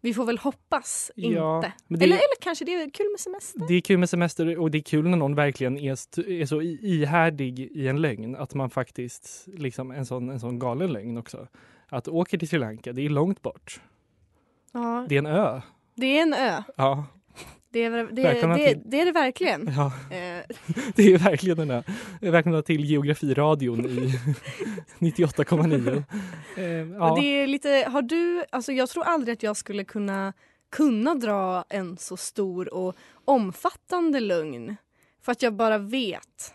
vi 0.00 0.14
får 0.14 0.24
väl 0.24 0.38
hoppas 0.38 1.10
ja, 1.14 1.56
inte. 1.56 1.72
Det, 1.88 2.04
eller, 2.04 2.16
eller 2.16 2.40
kanske 2.40 2.64
det 2.64 2.74
är 2.74 2.90
kul 2.90 3.06
med 3.10 3.20
semester? 3.20 3.62
Det 3.68 3.74
är 3.74 3.80
kul 3.80 3.98
med 3.98 4.10
semester 4.10 4.58
och 4.58 4.70
det 4.70 4.78
är 4.78 4.82
kul 4.82 5.08
när 5.08 5.16
någon 5.16 5.34
verkligen 5.34 5.78
är, 5.78 5.92
är 6.30 6.46
så 6.46 6.62
ihärdig 6.62 7.60
i 7.60 7.88
en 7.88 8.00
lögn 8.00 8.36
att 8.36 8.54
man 8.54 8.70
faktiskt, 8.70 9.44
liksom 9.46 9.90
en 9.90 10.06
sån, 10.06 10.30
en 10.30 10.40
sån 10.40 10.58
galen 10.58 10.92
lögn 10.92 11.18
också. 11.18 11.48
Att 11.88 12.08
åka 12.08 12.38
till 12.38 12.48
Sri 12.48 12.58
Lanka, 12.58 12.92
det 12.92 13.02
är 13.02 13.08
långt 13.08 13.42
bort. 13.42 13.80
Ja. 14.72 15.06
Det 15.08 15.14
är 15.14 15.18
en 15.18 15.26
ö. 15.26 15.60
Det 15.94 16.18
är 16.18 16.22
en 16.22 16.34
ö. 16.34 16.62
Ja. 16.76 17.06
Det 17.72 17.84
är 17.84 17.90
det, 17.90 18.02
det, 18.12 18.80
det, 18.84 19.00
är 19.00 19.04
det 19.04 19.12
verkligen. 19.12 19.72
Ja. 19.76 19.86
Eh. 20.10 20.44
det 20.94 21.12
är 21.12 21.18
verkligen 21.18 21.58
den 21.58 21.68
där. 21.68 21.84
Välkomna 22.20 22.62
till 22.62 22.84
Geografiradion 22.84 23.86
i 23.86 24.14
98,9. 24.98 26.04
Eh, 26.56 26.64
ja. 26.64 27.16
Det 27.20 27.26
är 27.26 27.46
lite, 27.46 27.68
har 27.88 28.02
du, 28.02 28.44
alltså 28.50 28.72
jag 28.72 28.88
tror 28.88 29.04
aldrig 29.04 29.32
att 29.32 29.42
jag 29.42 29.56
skulle 29.56 29.84
kunna, 29.84 30.32
kunna 30.70 31.14
dra 31.14 31.64
en 31.68 31.96
så 31.96 32.16
stor 32.16 32.74
och 32.74 32.96
omfattande 33.24 34.20
lögn. 34.20 34.76
För 35.22 35.32
att 35.32 35.42
jag 35.42 35.54
bara 35.54 35.78
vet 35.78 36.54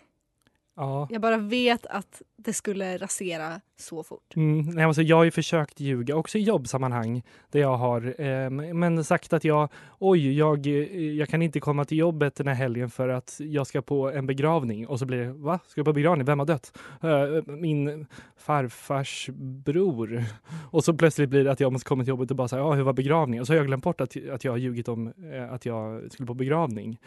Ja. 0.76 1.08
Jag 1.12 1.22
bara 1.22 1.38
vet 1.38 1.86
att 1.86 2.22
det 2.38 2.54
skulle 2.54 2.98
rasera 2.98 3.62
så 3.78 4.04
fort. 4.04 4.36
Mm, 4.36 4.88
alltså 4.88 5.02
jag 5.02 5.16
har 5.16 5.24
ju 5.24 5.32
försökt 5.32 5.80
ljuga 5.80 6.16
också 6.16 6.38
i 6.38 6.42
jobbsammanhang 6.42 7.24
där 7.52 7.60
jag 7.60 7.78
har 7.78 8.22
eh, 8.22 8.50
men 8.50 9.04
sagt 9.04 9.34
att 9.34 9.44
jag 9.44 9.70
oj, 10.00 10.38
jag, 10.38 10.68
eh, 10.68 11.12
jag 11.12 11.30
kan 11.30 11.42
inte 11.42 11.60
komma 11.60 11.86
till 11.86 11.98
jobbet 11.98 12.36
den 12.36 12.48
här 12.48 12.56
helgen 12.56 12.90
för 12.90 13.10
att 13.10 13.36
jag 13.40 13.68
ska 13.68 13.82
på 13.82 14.12
en 14.12 14.28
begravning 14.28 14.88
och 14.88 15.00
så 15.00 15.06
blir 15.06 15.18
det 15.18 15.34
va? 15.34 15.60
Ska 15.68 15.82
du 15.82 15.86
på 15.86 15.94
begravning? 15.94 16.26
Vem 16.26 16.40
har 16.40 16.46
dött? 16.46 16.78
Eh, 17.04 17.54
min 17.54 18.08
farfars 18.38 19.30
bror. 19.66 20.24
Och 20.72 20.84
så 20.84 20.94
plötsligt 20.94 21.30
blir 21.30 21.44
det 21.44 21.52
att 21.52 21.60
jag 21.60 21.74
måste 21.74 21.88
komma 21.88 22.04
till 22.04 22.10
jobbet 22.10 22.32
och 22.32 22.38
bara 22.38 22.48
säga 22.48 22.62
ja, 22.62 22.74
hur 22.74 22.84
var 22.84 22.94
begravningen? 22.94 23.42
Och 23.42 23.48
så 23.48 23.54
har 23.54 23.58
jag 23.58 23.68
glömt 23.68 23.84
bort 23.84 24.02
att, 24.02 24.18
att 24.32 24.44
jag 24.44 24.52
har 24.52 24.58
ljugit 24.58 24.88
om 24.88 25.08
eh, 25.08 25.54
att 25.54 25.66
jag 25.66 26.12
skulle 26.12 26.28
på 26.28 26.34
begravning. 26.34 27.00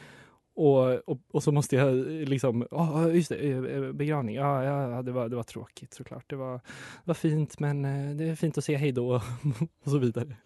Och, 0.59 1.09
och, 1.09 1.19
och 1.33 1.43
så 1.43 1.53
måste 1.53 1.77
jag 1.77 1.95
liksom, 2.07 2.67
ja 2.71 3.09
just 3.09 3.29
det, 3.29 3.37
eh, 3.37 3.65
eh, 3.65 3.93
begravning, 3.93 4.35
ja, 4.35 4.65
ja 4.65 5.03
det, 5.03 5.13
var, 5.13 5.29
det 5.29 5.37
var 5.37 5.43
tråkigt 5.43 5.95
såklart. 5.95 6.31
Det 6.31 6.37
var, 6.37 6.53
det 6.55 7.05
var 7.05 7.15
fint 7.15 7.59
men 7.59 7.85
eh, 7.85 8.17
det 8.17 8.25
är 8.25 8.35
fint 8.35 8.59
att 8.59 8.65
säga 8.65 8.79
hej 8.79 8.93
då 8.93 9.15
och 9.85 9.91
så 9.91 9.99
vidare. 9.99 10.37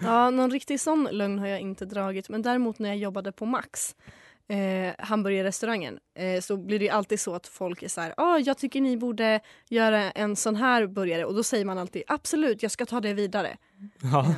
Ja, 0.00 0.30
någon 0.30 0.50
riktig 0.50 0.80
sån 0.80 1.08
lögn 1.12 1.38
har 1.38 1.46
jag 1.46 1.60
inte 1.60 1.84
dragit. 1.84 2.28
Men 2.28 2.42
däremot 2.42 2.78
när 2.78 2.88
jag 2.88 2.98
jobbade 2.98 3.32
på 3.32 3.46
Max, 3.46 3.96
eh, 4.48 4.94
hamburgerrestaurangen, 4.98 5.98
eh, 6.18 6.40
så 6.40 6.56
blir 6.56 6.78
det 6.78 6.90
alltid 6.90 7.20
så 7.20 7.34
att 7.34 7.46
folk 7.46 7.82
är 7.82 7.88
så 7.88 8.00
här, 8.00 8.14
ah, 8.16 8.38
jag 8.38 8.58
tycker 8.58 8.80
ni 8.80 8.96
borde 8.96 9.40
göra 9.68 10.10
en 10.10 10.36
sån 10.36 10.56
här 10.56 10.86
burgare. 10.86 11.24
Och 11.24 11.34
då 11.34 11.42
säger 11.42 11.64
man 11.64 11.78
alltid, 11.78 12.02
absolut, 12.06 12.62
jag 12.62 12.72
ska 12.72 12.86
ta 12.86 13.00
det 13.00 13.14
vidare. 13.14 13.56
Ja, 14.12 14.34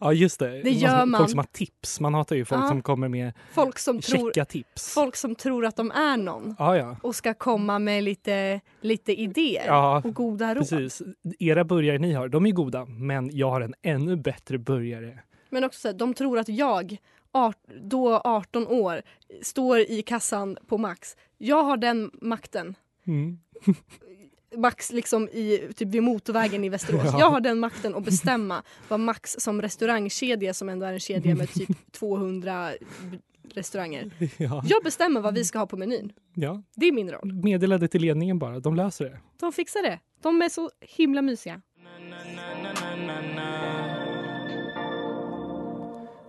ja 0.00 0.12
just 0.12 0.38
det. 0.38 0.62
Det 0.62 0.70
gör 0.70 0.98
Folk 0.98 1.10
man. 1.10 1.28
som 1.28 1.38
har 1.38 1.46
tips. 1.52 2.00
Man 2.00 2.14
hatar 2.14 2.36
ju 2.36 2.44
folk 2.44 2.62
Ja. 2.62 2.68
som 2.68 2.82
kommer 2.82 3.08
med 3.08 3.32
Folk 3.52 3.78
som, 3.78 4.00
tror, 4.00 4.44
tips. 4.44 4.94
folk 4.94 5.16
som 5.16 5.34
tror 5.34 5.66
att 5.66 5.76
de 5.76 5.90
är 5.90 6.16
någon 6.16 6.56
Ja, 6.58 6.76
ja. 6.76 6.96
och 7.02 7.14
ska 7.16 7.34
komma 7.34 7.78
med 7.78 8.04
lite, 8.04 8.60
lite 8.80 9.20
idéer 9.20 9.66
Ja, 9.66 10.02
och 10.04 10.14
goda 10.14 10.54
råd. 10.54 10.58
precis. 10.70 11.02
Era 11.38 11.64
burgare 11.64 11.98
ni 11.98 12.12
har, 12.12 12.28
de 12.28 12.46
är 12.46 12.50
goda, 12.50 12.84
men 12.84 13.30
jag 13.36 13.50
har 13.50 13.60
en 13.60 13.74
ännu 13.82 14.16
bättre 14.16 14.58
burgare. 14.58 15.18
Men 15.50 15.64
också 15.64 15.80
så 15.80 15.88
här, 15.88 15.94
de 15.94 16.14
tror 16.14 16.38
att 16.38 16.48
jag, 16.48 16.96
art, 17.34 17.58
då 17.82 18.16
18 18.24 18.66
år, 18.66 19.02
står 19.42 19.78
i 19.78 20.02
kassan 20.02 20.56
på 20.66 20.78
Max. 20.78 21.16
Jag 21.38 21.62
har 21.64 21.76
den 21.76 22.10
makten. 22.22 22.74
Mm. 23.06 23.38
Max 24.56 24.92
liksom 24.92 25.28
i, 25.28 25.68
typ 25.76 25.88
vid 25.88 26.02
motorvägen 26.02 26.64
i 26.64 26.68
Västerås. 26.68 27.02
Ja. 27.12 27.18
Jag 27.20 27.30
har 27.30 27.40
den 27.40 27.58
makten 27.58 27.94
att 27.94 28.04
bestämma 28.04 28.62
vad 28.88 29.00
Max 29.00 29.36
som 29.38 29.62
restaurangkedja, 29.62 30.54
som 30.54 30.68
ändå 30.68 30.86
är 30.86 30.92
en 30.92 31.00
kedja 31.00 31.34
med 31.34 31.50
typ 31.52 31.68
200 31.92 32.70
b- 33.10 33.18
restauranger. 33.54 34.10
Ja. 34.36 34.62
Jag 34.66 34.82
bestämmer 34.84 35.20
vad 35.20 35.34
vi 35.34 35.44
ska 35.44 35.58
ha 35.58 35.66
på 35.66 35.76
menyn. 35.76 36.12
ja. 36.34 36.62
Det 36.74 36.86
är 36.86 36.92
min 36.92 37.10
roll. 37.10 37.32
Meddela 37.32 37.78
det 37.78 37.88
till 37.88 38.00
ledningen 38.02 38.38
bara, 38.38 38.60
de 38.60 38.74
löser 38.76 39.04
det. 39.04 39.18
De 39.40 39.52
fixar 39.52 39.82
det. 39.82 39.98
De 40.22 40.42
är 40.42 40.48
så 40.48 40.70
himla 40.80 41.22
mysiga. 41.22 41.62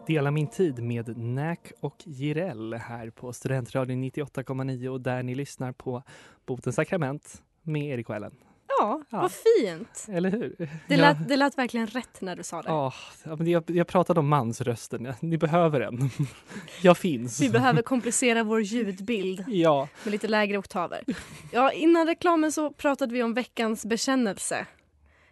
Dela 0.07 0.31
min 0.31 0.47
tid 0.47 0.83
med 0.83 1.17
Nack 1.17 1.71
och 1.79 1.95
Jireel 2.05 2.73
här 2.73 3.09
på 3.09 3.33
Studentradion 3.33 4.03
98,9 4.03 4.87
och 4.87 5.01
där 5.01 5.23
ni 5.23 5.35
lyssnar 5.35 5.71
på 5.71 6.03
Botens 6.45 6.75
sakrament 6.75 7.41
med 7.61 7.85
Erik 7.85 8.09
och 8.09 8.15
Ellen. 8.15 8.35
Ja, 8.67 9.01
Ja. 9.09 9.21
vad 9.21 9.31
fint. 9.31 10.05
Eller 10.09 10.31
hur? 10.31 10.55
Det 10.87 10.95
Ja. 10.95 10.97
lät, 10.97 11.27
det 11.27 11.37
lät 11.37 11.57
verkligen 11.57 11.87
rätt 11.87 12.21
när 12.21 12.35
du 12.35 12.43
sa 12.43 12.61
det. 12.61 12.69
Ja, 12.69 12.93
ja, 13.23 13.35
men 13.35 13.47
jag, 13.47 13.63
jag 13.67 13.87
pratade 13.87 14.19
om 14.19 14.27
mansrösten. 14.27 15.13
Ni 15.19 15.37
behöver 15.37 15.79
den. 15.79 16.09
Jag 16.81 16.97
finns. 16.97 17.41
Vi 17.41 17.49
behöver 17.49 17.81
komplicera 17.81 18.43
vår 18.43 18.61
ljudbild 18.61 19.43
Ja, 19.47 19.87
med 20.03 20.11
lite 20.11 20.27
lägre 20.27 20.57
oktaver. 20.57 21.03
Ja, 21.51 21.71
innan 21.71 22.07
reklamen 22.07 22.51
så 22.51 22.71
pratade 22.71 23.13
vi 23.13 23.23
om 23.23 23.33
veckans 23.33 23.85
bekännelse. 23.85 24.65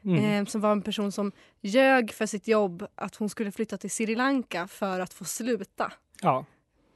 Mm. 0.05 0.25
Eh, 0.25 0.45
som 0.45 0.61
var 0.61 0.71
en 0.71 0.81
person 0.81 1.11
som 1.11 1.31
ljög 1.61 2.11
för 2.11 2.25
sitt 2.25 2.47
jobb 2.47 2.87
att 2.95 3.15
hon 3.15 3.29
skulle 3.29 3.51
flytta 3.51 3.77
till 3.77 3.91
Sri 3.91 4.15
Lanka 4.15 4.67
för 4.67 4.99
att 4.99 5.13
få 5.13 5.25
sluta. 5.25 5.91
ja. 6.21 6.45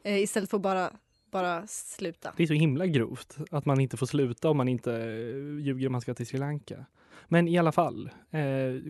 Eh, 0.03 0.19
istället 0.19 0.49
för 0.49 0.57
att 0.57 0.63
bara, 0.63 0.91
bara 1.31 1.67
sluta. 1.67 2.33
Det 2.37 2.43
är 2.43 2.47
så 2.47 2.53
himla 2.53 2.85
grovt 2.85 3.37
att 3.51 3.65
man 3.65 3.79
inte 3.79 3.97
får 3.97 4.05
sluta 4.05 4.49
om 4.49 4.57
man 4.57 4.67
inte 4.67 4.93
eh, 4.93 5.59
ljuger 5.59 5.87
om 5.87 5.91
man 5.91 6.01
ska 6.01 6.13
till 6.13 6.27
Sri 6.27 6.39
Lanka. 6.39 6.85
Men 7.27 7.47
i 7.47 7.57
alla 7.57 7.71
fall, 7.71 8.09
eh, 8.29 8.41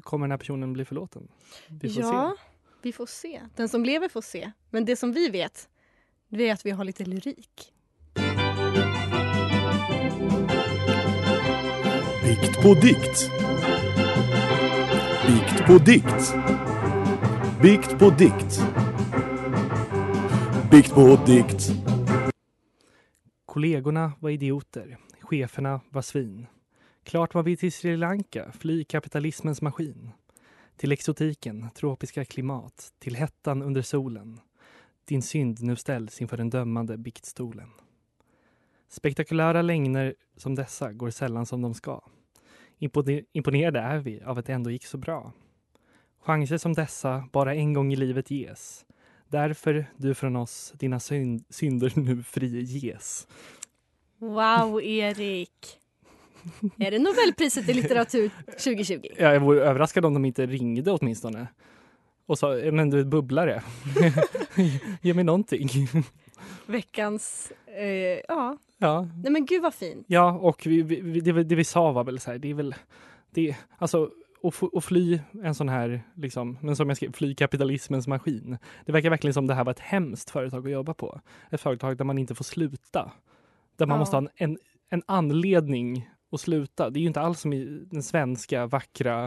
kommer 0.01 0.23
den 0.23 0.31
här 0.31 0.37
personen 0.37 0.73
bli 0.73 0.85
förlåten? 0.85 1.27
Vi 1.67 1.89
får 1.89 2.03
ja, 2.03 2.35
se. 2.37 2.43
vi 2.81 2.93
får 2.93 3.05
se. 3.05 3.41
Den 3.55 3.69
som 3.69 3.85
lever 3.85 4.09
får 4.09 4.21
se. 4.21 4.51
Men 4.69 4.85
det 4.85 4.95
som 4.95 5.11
vi 5.11 5.29
vet, 5.29 5.69
det 6.29 6.49
är 6.49 6.53
att 6.53 6.65
vi 6.65 6.71
har 6.71 6.85
lite 6.85 7.05
lyrik. 7.05 7.73
Bikt 12.23 12.61
på 12.63 12.73
dikt. 12.73 13.46
Bikt 15.27 15.65
på 15.67 15.77
dikt. 15.77 16.35
Bikt 17.61 17.99
på 17.99 18.09
dikt. 18.09 18.61
Bikt 20.71 20.93
på 20.93 21.19
dikt. 21.25 21.71
Kollegorna 23.45 24.11
var 24.19 24.29
idioter. 24.29 24.97
Cheferna 25.21 25.81
var 25.89 26.01
svin. 26.01 26.47
Klart 27.03 27.33
var 27.33 27.43
vi 27.43 27.57
till 27.57 27.71
Sri 27.71 27.97
Lanka, 27.97 28.51
fly 28.51 28.83
kapitalismens 28.83 29.61
maskin. 29.61 30.11
Till 30.77 30.91
exotiken, 30.91 31.69
tropiska 31.75 32.25
klimat, 32.25 32.93
till 32.99 33.15
hettan 33.15 33.61
under 33.61 33.81
solen. 33.81 34.39
Din 35.05 35.21
synd 35.21 35.63
nu 35.63 35.75
ställs 35.75 36.21
inför 36.21 36.37
den 36.37 36.49
dömande 36.49 36.97
biktstolen. 36.97 37.69
Spektakulära 38.89 39.61
längder 39.61 40.15
som 40.37 40.55
dessa 40.55 40.91
går 40.93 41.09
sällan 41.09 41.45
som 41.45 41.61
de 41.61 41.73
ska. 41.73 42.01
Impone- 42.79 43.25
Imponerade 43.33 43.79
är 43.79 43.97
vi 43.99 44.21
av 44.25 44.37
att 44.37 44.45
det 44.45 44.53
ändå 44.53 44.71
gick 44.71 44.85
så 44.85 44.97
bra. 44.97 45.31
Chanser 46.19 46.57
som 46.57 46.73
dessa 46.73 47.23
bara 47.31 47.55
en 47.55 47.73
gång 47.73 47.93
i 47.93 47.95
livet 47.95 48.31
ges. 48.31 48.85
Därför 49.29 49.85
du 49.97 50.13
från 50.13 50.35
oss 50.35 50.73
dina 50.75 50.97
synd- 50.99 51.43
synder 51.49 51.91
nu 51.95 52.23
friges. 52.23 53.27
Wow, 54.17 54.81
Erik! 54.83 55.79
är 56.77 56.91
det 56.91 56.99
Nobelpriset 56.99 57.69
i 57.69 57.73
litteratur 57.73 58.29
2020? 58.63 59.07
Ja, 59.17 59.33
jag 59.33 59.39
vore 59.39 59.61
överraskad 59.63 60.05
om 60.05 60.13
de 60.13 60.25
inte 60.25 60.45
ringde 60.45 60.91
åtminstone. 60.91 61.47
Och 62.25 62.39
sa, 62.39 62.57
"Eh, 62.59 62.71
men 62.71 62.89
du 62.89 63.05
bubblare. 63.05 63.63
Ge 65.01 65.13
mig 65.13 65.23
någonting. 65.23 65.69
Veckans... 66.65 67.51
Eh, 67.67 68.19
ja. 68.27 68.57
Ja. 68.77 69.07
Nej 69.23 69.31
men 69.31 69.45
gud 69.45 69.61
vad 69.63 69.73
fint. 69.73 70.05
ja, 70.09 70.31
och 70.31 70.61
vi, 70.65 70.81
vi, 70.81 71.19
det, 71.21 71.31
vi- 71.31 71.43
det 71.43 71.55
vi 71.55 71.63
sa 71.63 71.91
var 71.91 72.03
väl 72.03 72.19
så 72.19 72.31
här, 72.31 72.37
det 72.37 72.49
är 72.49 72.53
väl, 72.53 72.75
det, 73.29 73.55
alltså 73.77 74.09
att 74.73 74.85
fly 74.85 75.19
en 75.43 75.55
sån 75.55 75.69
här, 75.69 76.01
liksom, 76.15 76.57
men 76.61 76.75
som 76.75 76.89
jag 76.89 76.97
skrev, 76.97 77.11
fly 77.11 77.35
kapitalismens 77.35 78.07
maskin. 78.07 78.57
Det 78.85 78.91
verkar 78.91 79.09
verkligen 79.09 79.33
som 79.33 79.47
det 79.47 79.53
här 79.53 79.63
var 79.63 79.71
ett 79.71 79.79
hemskt 79.79 80.29
företag 80.29 80.65
att 80.65 80.71
jobba 80.71 80.93
på. 80.93 81.21
Ett 81.51 81.61
företag 81.61 81.97
där 81.97 82.05
man 82.05 82.17
inte 82.17 82.35
får 82.35 82.43
sluta. 82.43 83.11
Där 83.75 83.85
man 83.85 83.95
Ja. 83.95 83.99
måste 83.99 84.15
ha 84.15 84.21
en, 84.21 84.29
en, 84.35 84.57
en 84.89 85.03
anledning 85.05 86.09
att 86.31 86.39
sluta. 86.41 86.89
Det 86.89 86.99
är 86.99 87.01
ju 87.01 87.07
inte 87.07 87.21
alls 87.21 87.39
som 87.41 87.53
i 87.53 87.65
den 87.91 88.03
svenska 88.03 88.65
vackra, 88.65 89.25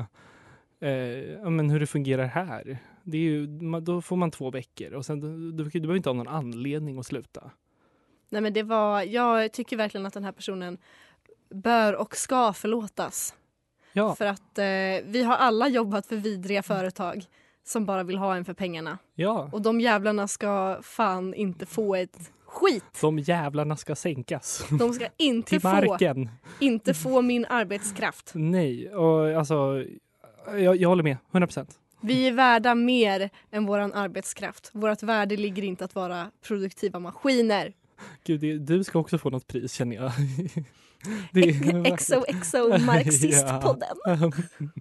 eh, 0.80 1.50
men 1.50 1.70
hur 1.70 1.80
det 1.80 1.86
fungerar 1.86 2.26
här. 2.26 2.78
Det 3.04 3.16
är 3.18 3.22
ju, 3.22 3.46
då 3.80 4.02
får 4.02 4.16
man 4.16 4.30
två 4.30 4.50
veckor 4.50 4.92
och 4.92 5.06
sen 5.06 5.20
du, 5.20 5.52
du, 5.52 5.64
du 5.64 5.80
behöver 5.80 5.96
inte 5.96 6.08
ha 6.08 6.14
någon 6.14 6.28
anledning 6.28 6.98
att 6.98 7.06
sluta. 7.06 7.50
Nej 8.30 8.40
men 8.40 8.52
det 8.52 8.62
var... 8.62 9.02
Jag 9.02 9.52
tycker 9.52 9.76
verkligen 9.76 10.06
att 10.06 10.14
den 10.14 10.24
här 10.24 10.32
personen 10.32 10.78
bör 11.50 11.92
och 11.92 12.16
ska 12.16 12.52
förlåtas. 12.52 13.34
Ja, 13.92 14.14
För 14.14 14.26
att 14.26 14.58
eh, 14.58 14.64
vi 15.04 15.22
har 15.22 15.36
alla 15.36 15.68
jobbat 15.68 16.06
för 16.06 16.16
vidriga 16.16 16.62
företag 16.62 17.24
som 17.64 17.86
bara 17.86 18.02
vill 18.02 18.18
ha 18.18 18.36
en 18.36 18.44
för 18.44 18.54
pengarna. 18.54 18.98
ja. 19.14 19.48
Och 19.52 19.62
de 19.62 19.80
jävlarna 19.80 20.28
ska 20.28 20.78
fan 20.82 21.34
inte 21.34 21.66
få 21.66 21.94
ett 21.94 22.32
skit. 22.46 22.84
De 23.00 23.18
jävlarna 23.18 23.76
ska 23.76 23.96
sänkas. 23.96 24.66
De 24.78 24.92
ska 24.92 25.06
inte 25.16 25.60
få, 25.60 25.98
inte 26.60 26.94
få 26.94 27.22
min 27.22 27.46
arbetskraft. 27.48 28.30
Nej, 28.34 28.94
och 28.94 29.30
alltså, 29.38 29.84
jag, 30.58 30.76
jag 30.76 30.88
håller 30.88 31.02
med. 31.02 31.16
100 31.32 31.46
procent. 31.46 31.78
Vi 32.00 32.28
är 32.28 32.32
värda 32.32 32.74
mer 32.74 33.30
än 33.50 33.66
vår 33.66 33.78
arbetskraft. 33.78 34.70
Vårt 34.72 35.02
värde 35.02 35.36
ligger 35.36 35.62
inte 35.62 35.84
att 35.84 35.94
vara 35.94 36.30
produktiva 36.42 36.98
maskiner. 36.98 37.72
Gud, 38.24 38.40
det, 38.40 38.58
du 38.58 38.84
ska 38.84 38.98
också 38.98 39.18
få 39.18 39.30
något 39.30 39.46
pris 39.46 39.72
känner 39.72 39.96
jag. 39.96 40.12
Det 41.32 41.40
är- 41.40 41.96
XOXO 41.96 42.84
Marxistpodden. 42.86 43.96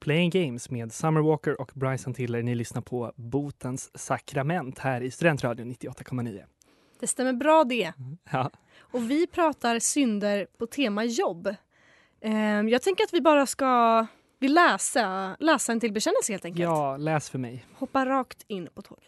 Playing 0.00 0.30
Games 0.30 0.70
med 0.70 0.92
Summer 0.92 1.20
Walker 1.20 1.60
och 1.60 1.70
Bryson 1.74 2.14
Tiller. 2.14 2.42
Ni 2.42 2.54
lyssnar 2.54 2.82
på 2.82 3.12
Botens 3.16 3.90
sakrament 3.98 4.78
här 4.78 5.00
i 5.00 5.10
Studentradion 5.10 5.72
98,9. 5.72 6.42
Det 7.00 7.06
stämmer 7.06 7.32
bra 7.32 7.64
det. 7.64 7.92
Ja. 8.32 8.50
Och 8.78 9.10
vi 9.10 9.26
pratar 9.26 9.78
synder 9.78 10.46
på 10.58 10.66
tema 10.66 11.04
jobb. 11.04 11.54
Ehm, 12.22 12.68
jag 12.68 12.82
tänker 12.82 13.04
att 13.04 13.12
vi 13.12 13.20
bara 13.20 13.46
ska 13.46 14.06
vi 14.38 14.48
läsa, 14.48 15.36
läsa 15.40 15.72
en 15.72 15.80
till 15.80 15.92
bekännelse 15.92 16.32
helt 16.32 16.44
enkelt. 16.44 16.62
ja, 16.62 16.96
läs 16.96 17.30
för 17.30 17.38
mig. 17.38 17.66
Hoppa 17.74 18.06
rakt 18.06 18.44
in 18.46 18.68
på 18.74 18.82
tåget. 18.82 19.04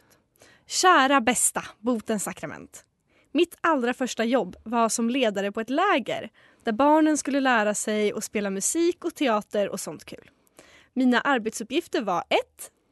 Kära 0.66 1.20
bästa 1.20 1.64
Botens 1.78 2.24
sakrament. 2.24 2.84
Mitt 3.32 3.58
allra 3.60 3.94
första 3.94 4.24
jobb 4.24 4.56
var 4.64 4.88
som 4.88 5.10
ledare 5.10 5.52
på 5.52 5.60
ett 5.60 5.70
läger 5.70 6.30
där 6.64 6.72
barnen 6.72 7.16
skulle 7.16 7.40
lära 7.40 7.74
sig 7.74 8.12
att 8.12 8.24
spela 8.24 8.50
musik 8.50 9.04
och 9.04 9.14
teater 9.14 9.68
och 9.68 9.80
sånt 9.80 10.04
kul. 10.04 10.30
Mina 10.92 11.20
arbetsuppgifter 11.20 12.02
var 12.02 12.24
1. 12.28 12.38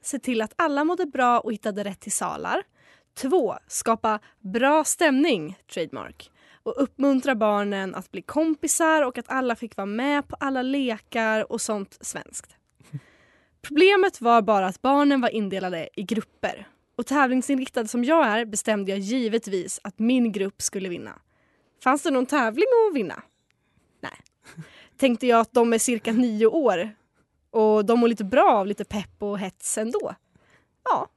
Se 0.03 0.19
till 0.19 0.43
att 0.43 0.53
alla 0.57 0.85
mådde 0.85 1.07
bra 1.07 1.41
och 1.41 1.53
hittade 1.53 1.85
rätt 1.85 2.01
till 2.01 2.13
salar. 2.13 2.63
2. 3.15 3.55
Skapa 3.67 4.21
bra 4.41 4.85
stämning, 4.85 5.59
trademark. 5.73 6.31
Och 6.69 6.83
uppmuntra 6.83 7.35
barnen 7.35 7.95
att 7.95 8.11
bli 8.11 8.23
kompisar 8.23 9.03
och 9.03 9.19
att 9.19 9.29
alla 9.29 9.57
fick 9.57 9.77
vara 9.77 9.87
med 9.87 10.29
på 10.29 10.37
alla 10.41 10.63
lekar 10.63 11.53
och 11.53 11.61
sånt 11.61 11.99
svenskt. 12.01 12.57
Problemet 13.63 14.21
var 14.21 14.43
bara 14.43 14.67
att 14.67 14.83
barnen 14.83 15.21
var 15.21 15.29
indelade 15.29 15.89
i 15.95 16.03
grupper. 16.03 16.69
Och 16.97 17.07
tävlingsinriktad 17.07 17.87
som 17.87 18.05
jag 18.05 18.27
är 18.27 18.45
bestämde 18.45 18.91
jag 18.91 18.99
givetvis 18.99 19.81
att 19.83 19.99
min 19.99 20.33
grupp 20.33 20.63
skulle 20.63 20.89
vinna. 20.89 21.19
Fanns 21.85 22.03
det 22.03 22.11
någon 22.11 22.27
tävling 22.27 22.67
att 22.89 22.97
vinna? 22.97 23.23
Nej. 24.01 24.21
Tänkte 24.97 25.27
jag 25.27 25.41
att 25.41 25.53
de 25.53 25.73
är 25.73 25.79
cirka 25.79 26.13
nio 26.13 26.47
år 26.47 26.91
och 27.51 27.85
de 27.85 27.99
mår 27.99 28.09
lite 28.09 28.25
bra 28.25 28.53
av 28.53 28.67
lite 28.67 28.85
pepp 28.85 29.23
och 29.23 29.39
hets 29.39 29.79
ändå. 29.79 30.15
Ja. 30.85 31.09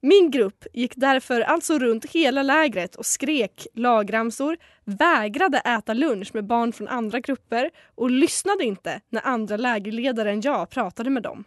Min 0.00 0.30
grupp 0.30 0.66
gick 0.72 0.92
därför 0.96 1.40
alltså 1.40 1.78
runt 1.78 2.04
hela 2.04 2.42
lägret 2.42 2.94
och 2.96 3.06
skrek 3.06 3.66
lagramsor, 3.74 4.56
vägrade 4.84 5.58
äta 5.58 5.94
lunch 5.94 6.30
med 6.34 6.46
barn 6.46 6.72
från 6.72 6.88
andra 6.88 7.20
grupper 7.20 7.70
och 7.94 8.10
lyssnade 8.10 8.64
inte 8.64 9.00
när 9.08 9.26
andra 9.26 9.56
lägerledare 9.56 10.30
än 10.30 10.40
jag 10.40 10.70
pratade 10.70 11.10
med 11.10 11.22
dem. 11.22 11.44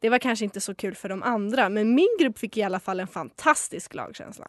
Det 0.00 0.08
var 0.08 0.18
kanske 0.18 0.44
inte 0.44 0.60
så 0.60 0.74
kul 0.74 0.94
för 0.94 1.08
de 1.08 1.22
andra 1.22 1.68
men 1.68 1.94
min 1.94 2.16
grupp 2.20 2.38
fick 2.38 2.56
i 2.56 2.62
alla 2.62 2.80
fall 2.80 3.00
en 3.00 3.06
fantastisk 3.06 3.94
lagkänsla. 3.94 4.48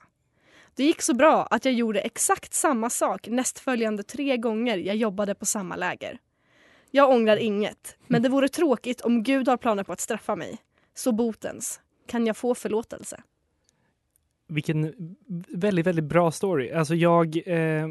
Det 0.75 0.83
gick 0.83 1.01
så 1.01 1.13
bra 1.13 1.47
att 1.51 1.65
jag 1.65 1.73
gjorde 1.73 1.99
exakt 1.99 2.53
samma 2.53 2.89
sak 2.89 3.27
nästföljande 3.27 4.03
tre 4.03 4.37
gånger 4.37 4.77
jag 4.77 4.95
jobbade 4.95 5.35
på 5.35 5.45
samma 5.45 5.75
läger. 5.75 6.19
Jag 6.91 7.09
ångrar 7.09 7.37
inget, 7.37 7.97
men 8.07 8.21
det 8.21 8.29
vore 8.29 8.49
tråkigt 8.49 9.01
om 9.01 9.23
Gud 9.23 9.47
har 9.47 9.57
planer 9.57 9.83
på 9.83 9.93
att 9.93 9.99
straffa 9.99 10.35
mig. 10.35 10.57
Så 10.93 11.11
botens, 11.11 11.81
kan 12.07 12.25
jag 12.27 12.37
få 12.37 12.55
förlåtelse? 12.55 13.23
Vilken 14.49 14.93
väldigt, 15.47 15.87
väldigt 15.87 16.05
bra 16.05 16.31
story. 16.31 16.71
Alltså 16.71 16.95
jag, 16.95 17.37
eh, 17.45 17.87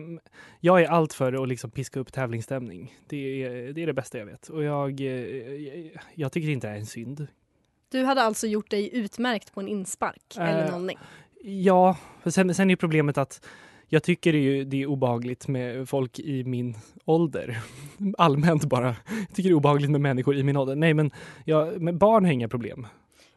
jag 0.61 0.83
är 0.83 0.89
allt 0.89 1.13
för 1.13 1.43
att 1.43 1.49
liksom 1.49 1.71
piska 1.71 2.01
upp 2.01 2.13
tävlingsstämning. 2.13 2.95
Det 3.07 3.45
är, 3.45 3.73
det 3.73 3.83
är 3.83 3.87
det 3.87 3.93
bästa 3.93 4.19
jag 4.19 4.27
vet. 4.27 4.49
Och 4.49 4.65
jag, 4.65 5.01
eh, 5.01 5.91
jag 6.15 6.33
tycker 6.33 6.49
inte 6.49 6.67
det 6.67 6.73
är 6.73 6.79
en 6.79 6.87
synd. 6.87 7.27
Du 7.89 8.05
hade 8.05 8.23
alltså 8.23 8.47
gjort 8.47 8.71
dig 8.71 8.91
utmärkt 8.97 9.55
på 9.55 9.61
en 9.61 9.69
inspark 9.69 10.37
Eh, 10.39 10.49
eller 10.49 10.71
nollning? 10.71 10.99
Ja, 11.43 11.97
för 12.23 12.31
sen, 12.31 12.55
sen 12.55 12.71
är 12.71 12.77
problemet 12.77 13.19
att 13.19 13.47
jag 13.89 14.03
tycker 14.03 14.33
det 14.33 14.39
är, 14.39 14.43
ju, 14.43 14.65
det 14.65 14.83
är 14.83 14.87
obehagligt 14.87 15.49
med 15.49 15.89
folk 15.89 16.19
i 16.19 16.45
min 16.45 16.75
ålder. 17.05 17.59
Allmänt 18.19 18.65
bara. 18.65 18.97
Jag 19.09 19.29
tycker 19.35 19.51
det 19.51 19.53
är 19.53 19.57
obehagligt 19.57 19.91
med 19.91 20.01
människor 20.01 20.37
i 20.37 20.43
min 20.43 20.57
ålder. 20.57 20.77
Nej, 20.77 20.95
men, 20.95 21.11
jag, 21.45 21.81
men 21.81 21.99
barn 21.99 22.25
har 22.25 22.33
inga 22.33 22.49
problem. 22.49 22.87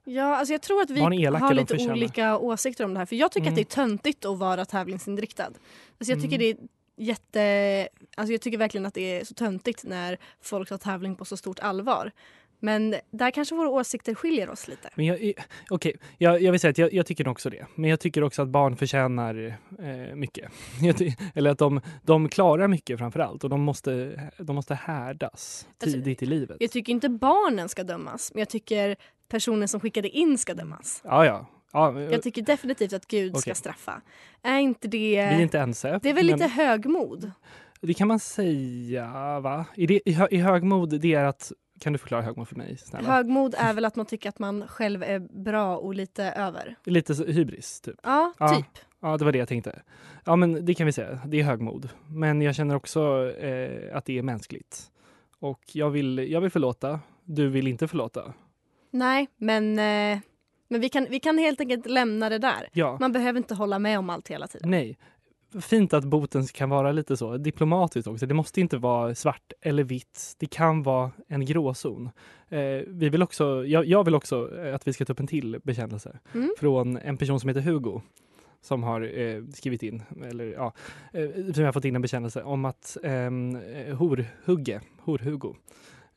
Ja, 0.10 0.36
alltså 0.36 0.54
jag 0.54 0.62
tror 0.62 0.82
att 0.82 0.90
vi 0.90 1.00
har 1.02 1.54
lite 1.54 1.74
olika 1.92 2.38
åsikter 2.38 2.84
om 2.86 2.94
det 2.94 3.00
här. 3.00 3.06
För 3.06 3.16
jag 3.16 3.32
tycker 3.32 3.48
Mm. 3.48 3.54
att 3.54 3.56
det 3.56 3.62
är 3.62 3.76
töntigt 3.76 4.26
att 4.26 4.38
vara 4.38 4.66
tävlingsinriktad. 4.66 5.44
Alltså 5.46 6.12
jag 6.12 6.22
tycker 6.22 6.36
Mm. 6.36 6.40
det 6.40 6.50
är 6.50 6.58
jätte... 7.06 7.88
Alltså 8.18 8.32
jag 8.32 8.42
tycker 8.42 8.58
verkligen 8.58 8.86
att 8.86 8.94
det 8.94 9.20
är 9.20 9.26
så 9.26 9.34
töntigt 9.34 9.84
när 9.84 10.18
folk 10.42 10.70
tar 10.70 10.78
tävling 10.78 11.16
på 11.16 11.26
så 11.26 11.38
stort 11.38 11.60
allvar. 11.60 12.12
Men 12.60 12.96
där 13.12 13.32
kanske 13.32 13.56
våra 13.56 13.70
åsikter 13.70 14.16
skiljer 14.16 14.50
oss 14.50 14.68
lite. 14.68 14.90
Men 14.96 15.06
jag, 15.06 15.34
okej, 15.70 15.96
jag, 16.18 16.42
jag 16.42 16.52
vill 16.52 16.60
säga 16.60 16.72
att 16.72 16.78
jag, 16.78 16.94
jag 16.94 17.06
tycker 17.06 17.28
också 17.28 17.50
det. 17.50 17.66
Men 17.76 17.90
jag 17.90 18.00
tycker 18.00 18.24
också 18.24 18.42
att 18.42 18.48
barn 18.48 18.76
förtjänar 18.76 19.58
eh, 19.80 20.16
mycket. 20.16 20.52
Eller 21.36 21.50
att 21.50 21.58
de, 21.58 21.82
de 22.04 22.30
klarar 22.30 22.68
mycket 22.68 23.00
framför 23.00 23.20
allt 23.20 23.44
och 23.44 23.50
de 23.50 23.62
måste, 23.62 24.22
de 24.38 24.56
måste 24.56 24.76
härdas 24.76 25.68
Alltså, 25.84 25.98
tidigt 25.98 26.24
i 26.24 26.26
livet. 26.26 26.58
Jag 26.60 26.72
tycker 26.72 26.94
inte 26.94 27.10
barnen 27.10 27.70
ska 27.70 27.84
dömas, 27.84 28.32
men 28.34 28.40
jag 28.40 28.50
tycker 28.50 28.96
personen 29.30 29.68
som 29.68 29.80
skickade 29.80 30.10
in 30.10 30.38
ska 30.38 30.54
dömas. 30.54 31.02
Ja, 31.04 31.26
ja. 31.26 31.46
ja 31.74 32.02
Jag 32.02 32.22
tycker 32.22 32.42
definitivt 32.42 32.94
att 32.94 33.08
Gud 33.08 33.38
ska 33.38 33.52
Okej. 33.52 33.56
straffa. 33.56 34.02
Är 34.42 34.60
inte 34.60 34.88
det... 34.88 34.98
vi 34.98 35.18
är 35.18 35.40
inte 35.40 35.60
ense. 35.60 36.00
Det 36.04 36.10
är 36.10 36.14
väl 36.14 36.26
lite 36.26 36.38
men 36.38 36.50
högmod? 36.50 37.32
Det 37.82 37.94
kan 37.94 38.08
man 38.08 38.20
säga, 38.20 39.40
va? 39.40 39.66
I, 39.76 39.86
det, 39.88 40.02
i, 40.06 40.14
hö, 40.14 40.28
I 40.32 40.38
högmod, 40.38 41.02
det 41.02 41.14
är 41.14 41.24
att... 41.24 41.52
Kan 41.80 41.94
du 41.94 42.00
förklara 42.00 42.22
högmod 42.22 42.48
för 42.48 42.56
mig? 42.56 42.78
Snälla? 42.78 43.08
Högmod 43.10 43.56
är 43.58 43.74
väl 43.74 43.86
att 43.86 43.96
man 43.96 44.06
tycker 44.06 44.30
att 44.30 44.40
man 44.40 44.68
själv 44.68 45.04
är 45.04 45.20
bra 45.44 45.78
och 45.78 45.96
lite 45.96 46.24
över. 46.24 46.76
Lite 46.84 47.16
så- 47.16 47.26
hybris, 47.26 47.82
typ. 47.82 47.96
Ja, 48.04 48.34
Ja. 48.40 48.56
typ. 48.56 48.66
Ja, 49.02 49.18
det 49.18 49.26
var 49.26 49.32
det 49.32 49.38
jag 49.38 49.48
tänkte. 49.48 49.82
Ja, 50.26 50.36
men 50.36 50.66
det 50.66 50.74
kan 50.74 50.86
vi 50.86 50.92
säga. 50.92 51.20
Det 51.26 51.40
är 51.40 51.44
högmod. 51.44 51.90
Men 52.08 52.42
jag 52.42 52.56
känner 52.56 52.76
också 52.76 53.32
eh, 53.32 53.98
att 53.98 54.06
det 54.06 54.18
är 54.18 54.24
mänskligt. 54.24 54.92
Och 55.40 55.62
jag 55.74 55.90
vill, 55.90 56.32
jag 56.32 56.42
vill 56.42 56.52
förlåta. 56.52 57.00
Du 57.24 57.48
vill 57.50 57.68
inte 57.68 57.88
förlåta. 57.88 58.34
Nej, 58.92 59.28
men, 59.38 59.80
eh, 59.80 60.20
men 60.68 60.82
vi, 60.82 60.90
kan, 60.90 61.08
vi 61.10 61.20
kan 61.20 61.38
helt 61.38 61.62
enkelt 61.62 61.86
lämna 61.86 62.30
det 62.30 62.38
där. 62.38 62.70
Ja. 62.74 62.98
Man 63.00 63.12
behöver 63.12 63.38
inte 63.38 63.56
hålla 63.56 63.80
med 63.80 64.00
om 64.00 64.10
allt 64.10 64.28
hela 64.28 64.48
tiden. 64.48 64.70
Nej. 64.72 64.98
Fint 65.62 65.94
att 65.94 66.04
boten 66.04 66.46
kan 66.48 66.70
vara 66.70 66.92
lite 66.92 67.18
så 67.18 67.38
diplomatiskt 67.38 68.08
också. 68.08 68.26
Det 68.26 68.34
måste 68.34 68.62
inte 68.62 68.78
vara 68.78 69.16
svart 69.16 69.52
eller 69.62 69.84
vitt. 69.84 70.36
Det 70.40 70.46
kan 70.46 70.84
vara 70.84 71.12
en 71.28 71.46
gråzon. 71.46 72.10
Eh, 72.50 72.60
vi 72.88 73.10
vill 73.10 73.24
också, 73.24 73.66
jag, 73.66 73.86
jag 73.86 74.04
vill 74.04 74.16
också 74.16 74.58
eh, 74.60 74.76
att 74.76 74.88
vi 74.88 74.94
ska 74.94 75.06
ta 75.06 75.14
upp 75.14 75.20
en 75.20 75.28
till 75.28 75.60
bekännelse 75.64 76.20
Mm. 76.34 76.50
från 76.60 76.98
en 76.98 77.18
person 77.18 77.40
som 77.40 77.48
heter 77.50 77.62
Hugo 77.62 78.02
som 78.62 78.84
har 78.84 79.20
eh, 79.20 79.44
skrivit 79.54 79.84
in, 79.84 80.04
eller 80.30 80.46
ja, 80.46 80.74
eh, 81.14 81.54
som 81.54 81.64
har 81.64 81.72
fått 81.72 81.86
in 81.86 81.96
en 81.96 82.02
bekännelse 82.02 82.44
om 82.44 82.66
att 82.66 82.98
ehm, 83.04 83.56
eh, 83.56 83.96
horhugge, 83.96 84.82
horhugo, 85.02 85.56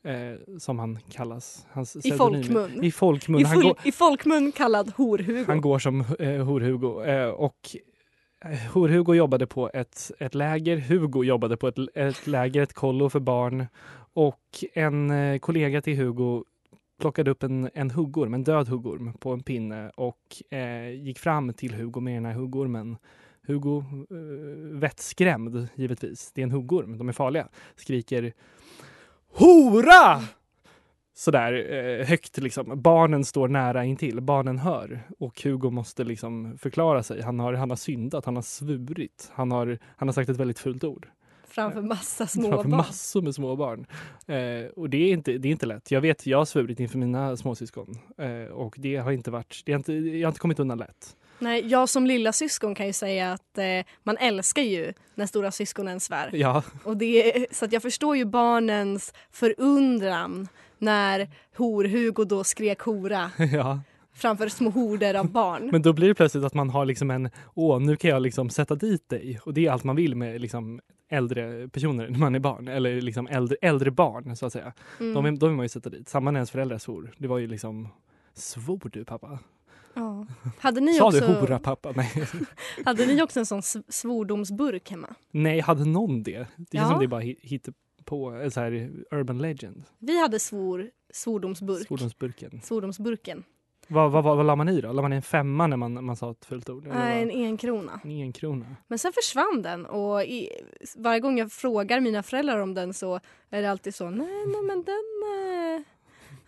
eh, 0.03 0.57
som 0.59 0.79
han 0.79 0.99
kallas. 1.11 1.65
Hans 1.71 1.95
I 2.05 2.11
folkmun. 2.11 2.83
I 2.83 2.91
folkmun. 2.91 3.41
I, 3.41 3.45
full, 3.45 3.63
går, 3.63 3.77
I 3.83 3.91
folkmun 3.91 4.51
kallad 4.51 4.91
horhugo. 4.95 5.43
han 5.47 5.61
går 5.61 5.79
som 5.79 5.99
eh, 6.01 6.45
Hor-Hugo. 6.45 7.03
Eh, 7.05 7.29
och 7.29 7.75
Hor-Hugo 8.73 9.15
jobbade 9.15 9.47
på 9.47 9.69
ett, 9.73 10.11
ett 10.19 10.35
läger. 10.35 10.77
Hugo 10.77 11.23
jobbade 11.23 11.57
på 11.57 11.67
ett, 11.67 11.77
ett 11.95 12.27
läger, 12.27 12.61
ett 12.61 12.73
kollo 12.73 13.09
för 13.09 13.19
barn. 13.19 13.65
Och 14.13 14.63
en 14.73 15.11
eh, 15.11 15.39
kollega 15.39 15.81
till 15.81 15.97
Hugo 15.97 16.43
plockade 16.99 17.31
upp 17.31 17.43
en, 17.43 17.69
en 17.73 17.91
huggorm, 17.91 18.33
en 18.33 18.43
död 18.43 18.67
huggorm 18.67 19.13
på 19.13 19.31
en 19.31 19.43
pinne 19.43 19.89
och 19.95 20.53
eh, 20.53 20.89
gick 20.89 21.19
fram 21.19 21.53
till 21.53 21.73
Hugo 21.73 21.99
med 21.99 22.15
den 22.15 22.25
här 22.25 22.33
huggormen. 22.33 22.97
Hugo, 23.47 23.77
eh, 23.77 24.79
vettskrämd 24.79 25.67
givetvis, 25.75 26.31
det 26.33 26.41
är 26.41 26.43
en 26.43 26.51
huggorm, 26.51 26.97
de 26.97 27.09
är 27.09 27.13
farliga, 27.13 27.47
skriker 27.75 28.33
Hora! 29.33 30.21
Sådär 31.15 31.73
eh, 31.73 32.05
högt 32.05 32.37
liksom. 32.37 32.81
Barnen 32.81 33.25
står 33.25 33.47
nära 33.47 33.85
intill, 33.85 34.21
barnen 34.21 34.57
hör 34.59 35.01
och 35.19 35.41
Hugo 35.43 35.69
måste 35.69 36.03
liksom 36.03 36.57
förklara 36.57 37.03
sig. 37.03 37.21
Han 37.21 37.39
har, 37.39 37.53
han 37.53 37.69
har 37.69 37.77
syndat, 37.77 38.25
han 38.25 38.35
har 38.35 38.43
svurit, 38.43 39.31
han 39.33 39.51
har, 39.51 39.79
han 39.97 40.07
har 40.07 40.13
sagt 40.13 40.29
ett 40.29 40.37
väldigt 40.37 40.59
fult 40.59 40.83
ord. 40.83 41.07
Framför 41.47 41.81
massa 41.81 42.27
små 42.27 42.49
Framför 42.49 42.69
barn. 42.69 42.77
massor 42.77 43.21
med 43.21 43.35
små 43.35 43.55
barn. 43.55 43.85
Eh, 44.27 44.69
och 44.75 44.89
det 44.89 44.97
är, 44.97 45.13
inte, 45.13 45.37
det 45.37 45.47
är 45.47 45.51
inte 45.51 45.65
lätt. 45.65 45.91
Jag 45.91 46.01
vet, 46.01 46.25
jag 46.27 46.37
har 46.37 46.45
svurit 46.45 46.79
inför 46.79 46.97
mina 46.97 47.37
småsyskon 47.37 47.97
eh, 48.17 48.51
och 48.53 48.75
det 48.77 48.95
har 48.95 49.11
inte 49.11 49.31
varit, 49.31 49.61
det 49.65 49.71
har 49.71 49.77
inte, 49.79 49.93
jag 49.93 50.27
har 50.27 50.31
inte 50.31 50.39
kommit 50.39 50.59
undan 50.59 50.77
lätt. 50.77 51.15
Nej, 51.39 51.67
jag 51.67 51.89
som 51.89 52.05
lilla 52.07 52.33
syskon 52.33 52.75
kan 52.75 52.87
ju 52.87 52.93
säga 52.93 53.31
att 53.33 53.57
eh, 53.57 53.65
man 54.03 54.17
älskar 54.17 54.61
ju 54.61 54.93
när 55.15 55.25
stora 55.25 55.51
syskonen 55.51 55.99
svär. 55.99 56.29
Ja, 56.33 56.63
Och 56.83 56.97
det 56.97 57.45
så 57.51 57.65
jag 57.71 57.81
förstår 57.81 58.17
ju 58.17 58.25
barnens 58.25 59.13
förundran 59.31 60.47
när 60.83 61.29
hor-Hugo 61.57 62.25
då 62.25 62.43
skrek 62.43 62.81
hora 62.81 63.31
ja. 63.53 63.79
framför 64.13 64.47
små 64.47 64.69
horder 64.69 65.13
av 65.13 65.31
barn. 65.31 65.67
Men 65.71 65.81
då 65.81 65.93
blir 65.93 66.07
det 66.07 66.15
plötsligt 66.15 66.43
att 66.43 66.53
man 66.53 66.69
har 66.69 66.85
liksom 66.85 67.11
en, 67.11 67.29
åh 67.53 67.79
nu 67.79 67.95
kan 67.95 68.09
jag 68.11 68.21
liksom 68.21 68.49
sätta 68.49 68.75
dit 68.75 69.09
dig. 69.09 69.39
Och 69.45 69.53
det 69.53 69.65
är 69.65 69.71
allt 69.71 69.83
man 69.83 69.95
vill 69.95 70.15
med 70.15 70.41
liksom 70.41 70.79
äldre 71.09 71.67
personer 71.69 72.09
när 72.09 72.19
man 72.19 72.35
är 72.35 72.39
barn. 72.39 72.67
Eller 72.67 73.01
liksom 73.01 73.27
äldre, 73.27 73.57
äldre 73.61 73.91
barn 73.91 74.35
så 74.35 74.45
att 74.45 74.53
säga. 74.53 74.73
Mm. 74.99 75.13
De, 75.13 75.39
de 75.39 75.49
vill 75.49 75.55
man 75.55 75.65
ju 75.65 75.69
sätta 75.69 75.89
dit. 75.89 76.09
Samma 76.09 76.31
när 76.31 76.39
ens 76.39 76.51
föräldrar 76.51 76.77
svor. 76.77 77.13
Det 77.17 77.27
var 77.27 77.37
ju 77.37 77.47
liksom, 77.47 77.87
svor 78.33 78.89
du 78.93 79.05
pappa? 79.05 79.39
Ja. 79.95 80.25
Hade, 80.59 80.81
ni 80.81 80.93
Sa 80.93 81.05
också, 81.07 81.19
du 81.19 81.25
hora 81.33 81.59
pappa? 81.59 81.91
Nej. 81.95 82.11
hade 82.85 83.05
ni 83.05 83.21
också 83.21 83.39
en 83.39 83.45
sån 83.45 83.59
sv- 83.61 83.83
svordomsburk 83.89 84.91
hemma? 84.91 85.15
Nej, 85.31 85.59
hade 85.59 85.85
någon 85.85 86.23
det? 86.23 86.47
Det 86.57 86.77
är 86.77 86.81
Ja. 86.81 86.89
som 86.89 86.99
det 86.99 87.05
är 87.05 87.07
bara 87.07 87.21
hit 87.21 87.67
på 88.05 88.29
en 88.29 88.51
så 88.51 88.59
här 88.59 88.91
urban 89.11 89.37
legend. 89.37 89.83
Vi 89.99 90.21
hade 90.21 90.39
svor, 90.39 90.89
svordomsburk. 91.13 91.87
Svordomsburken. 91.87 92.61
Svordomsburken. 92.63 93.43
Vad, 93.87 94.11
vad, 94.11 94.23
vad, 94.23 94.37
vad 94.37 94.45
la 94.45 94.55
man 94.55 94.69
i 94.69 94.81
då? 94.81 94.91
La 94.91 95.01
man 95.01 95.13
i 95.13 95.15
en 95.15 95.21
femma 95.21 95.67
när 95.67 95.77
man, 95.77 96.05
man 96.05 96.15
sa 96.15 96.31
ett 96.31 96.45
fult 96.45 96.69
ord? 96.69 96.87
Nej, 96.87 97.21
en 97.21 97.31
enkrona. 97.31 97.99
en 98.03 98.11
enkrona. 98.11 98.65
Men 98.87 98.99
sen 98.99 99.13
försvann 99.13 99.61
den 99.61 99.85
och 99.85 100.23
i, 100.23 100.49
varje 100.97 101.19
gång 101.19 101.37
jag 101.37 101.51
frågar 101.51 101.99
mina 101.99 102.23
föräldrar 102.23 102.59
om 102.59 102.73
den 102.73 102.93
så 102.93 103.19
är 103.49 103.61
det 103.61 103.71
alltid 103.71 103.95
så 103.95 104.09
nej, 104.09 104.45
nej 104.47 104.61
men 104.61 104.83
den, 104.83 105.03
eh, 105.23 105.81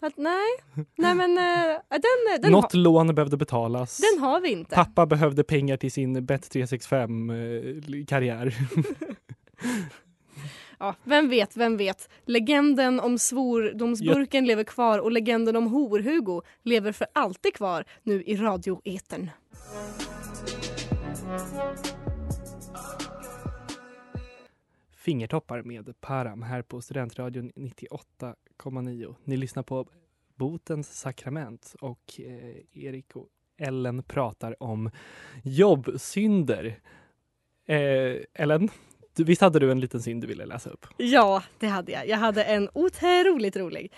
Att, 0.08 0.18
nej, 0.18 0.48
nej 0.96 1.16
men 1.16 1.38
eh, 1.38 1.76
den, 1.90 2.02
den, 2.42 2.52
Något 2.52 2.74
lån 2.74 3.16
behövde 3.16 3.38
betalas. 3.38 4.02
den 4.14 4.20
har 4.24 4.42
vi 4.42 4.52
inte. 4.52 4.76
Pappa 4.76 5.06
behövde 5.06 5.44
pengar 5.44 5.78
till 5.78 5.92
sin 5.92 6.28
Bet365-karriär. 6.28 8.56
Ja, 10.80 10.96
vem 11.04 11.30
vet, 11.30 11.58
vem 11.58 11.78
vet. 11.78 12.10
Legenden 12.26 13.00
om 13.00 13.20
svordomsburken 13.20 14.46
lever 14.46 14.64
kvar 14.64 15.00
och 15.00 15.12
legenden 15.12 15.56
om 15.56 15.68
Hor-Hugo 15.68 16.42
lever 16.64 16.92
för 16.92 17.08
alltid 17.14 17.54
kvar 17.54 17.86
nu 18.04 18.24
i 18.24 18.36
radioetern. 18.36 19.30
Fingertoppar 24.96 25.62
med 25.62 26.02
Param 26.02 26.42
här 26.42 26.62
på 26.62 26.82
Studentradion 26.82 27.52
98,9. 27.56 29.16
Ni 29.24 29.38
lyssnar 29.38 29.64
på 29.64 29.88
Botens 30.36 31.00
sakrament 31.00 31.76
och 31.82 32.20
eh, 32.20 32.84
Erik 32.86 33.16
och 33.16 33.28
Ellen 33.58 34.04
pratar 34.04 34.64
om 34.64 34.92
jobbsynder. 35.44 36.80
Eh, 37.66 38.16
Ellen, 38.34 38.70
du, 39.16 39.24
visst 39.24 39.42
hade 39.42 39.60
du 39.60 39.72
en 39.72 39.80
liten 39.80 40.02
synd 40.02 40.22
du 40.22 40.28
ville 40.28 40.46
läsa 40.46 40.70
upp? 40.70 40.86
Ja, 40.98 41.44
det 41.60 41.68
hade 41.68 41.92
jag. 41.92 42.08
Jag 42.08 42.18
hade 42.18 42.44
en 42.44 42.70
otroligt 42.74 43.56
rolig 43.56 43.92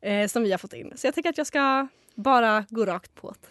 eh, 0.00 0.28
som 0.28 0.42
vi 0.42 0.50
har 0.50 0.58
fått 0.58 0.72
in. 0.72 0.92
Så 0.96 1.06
jag 1.06 1.14
tänker 1.14 1.30
att 1.30 1.38
jag 1.38 1.46
ska 1.46 1.88
bara 2.14 2.64
gå 2.70 2.84
rakt 2.86 3.14
på 3.14 3.34
det. 3.40 3.48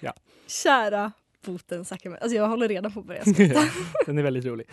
Ja. 0.00 0.14
Kära 0.46 1.12
botens 1.44 1.88
sakrament. 1.88 2.22
Alltså 2.22 2.36
jag 2.36 2.48
håller 2.48 2.68
redan 2.68 2.92
på 2.92 3.00
att 3.00 3.06
börja 3.06 3.24
skratta. 3.24 3.64
Den 4.06 4.18
är 4.18 4.22
väldigt 4.22 4.44
rolig. 4.44 4.66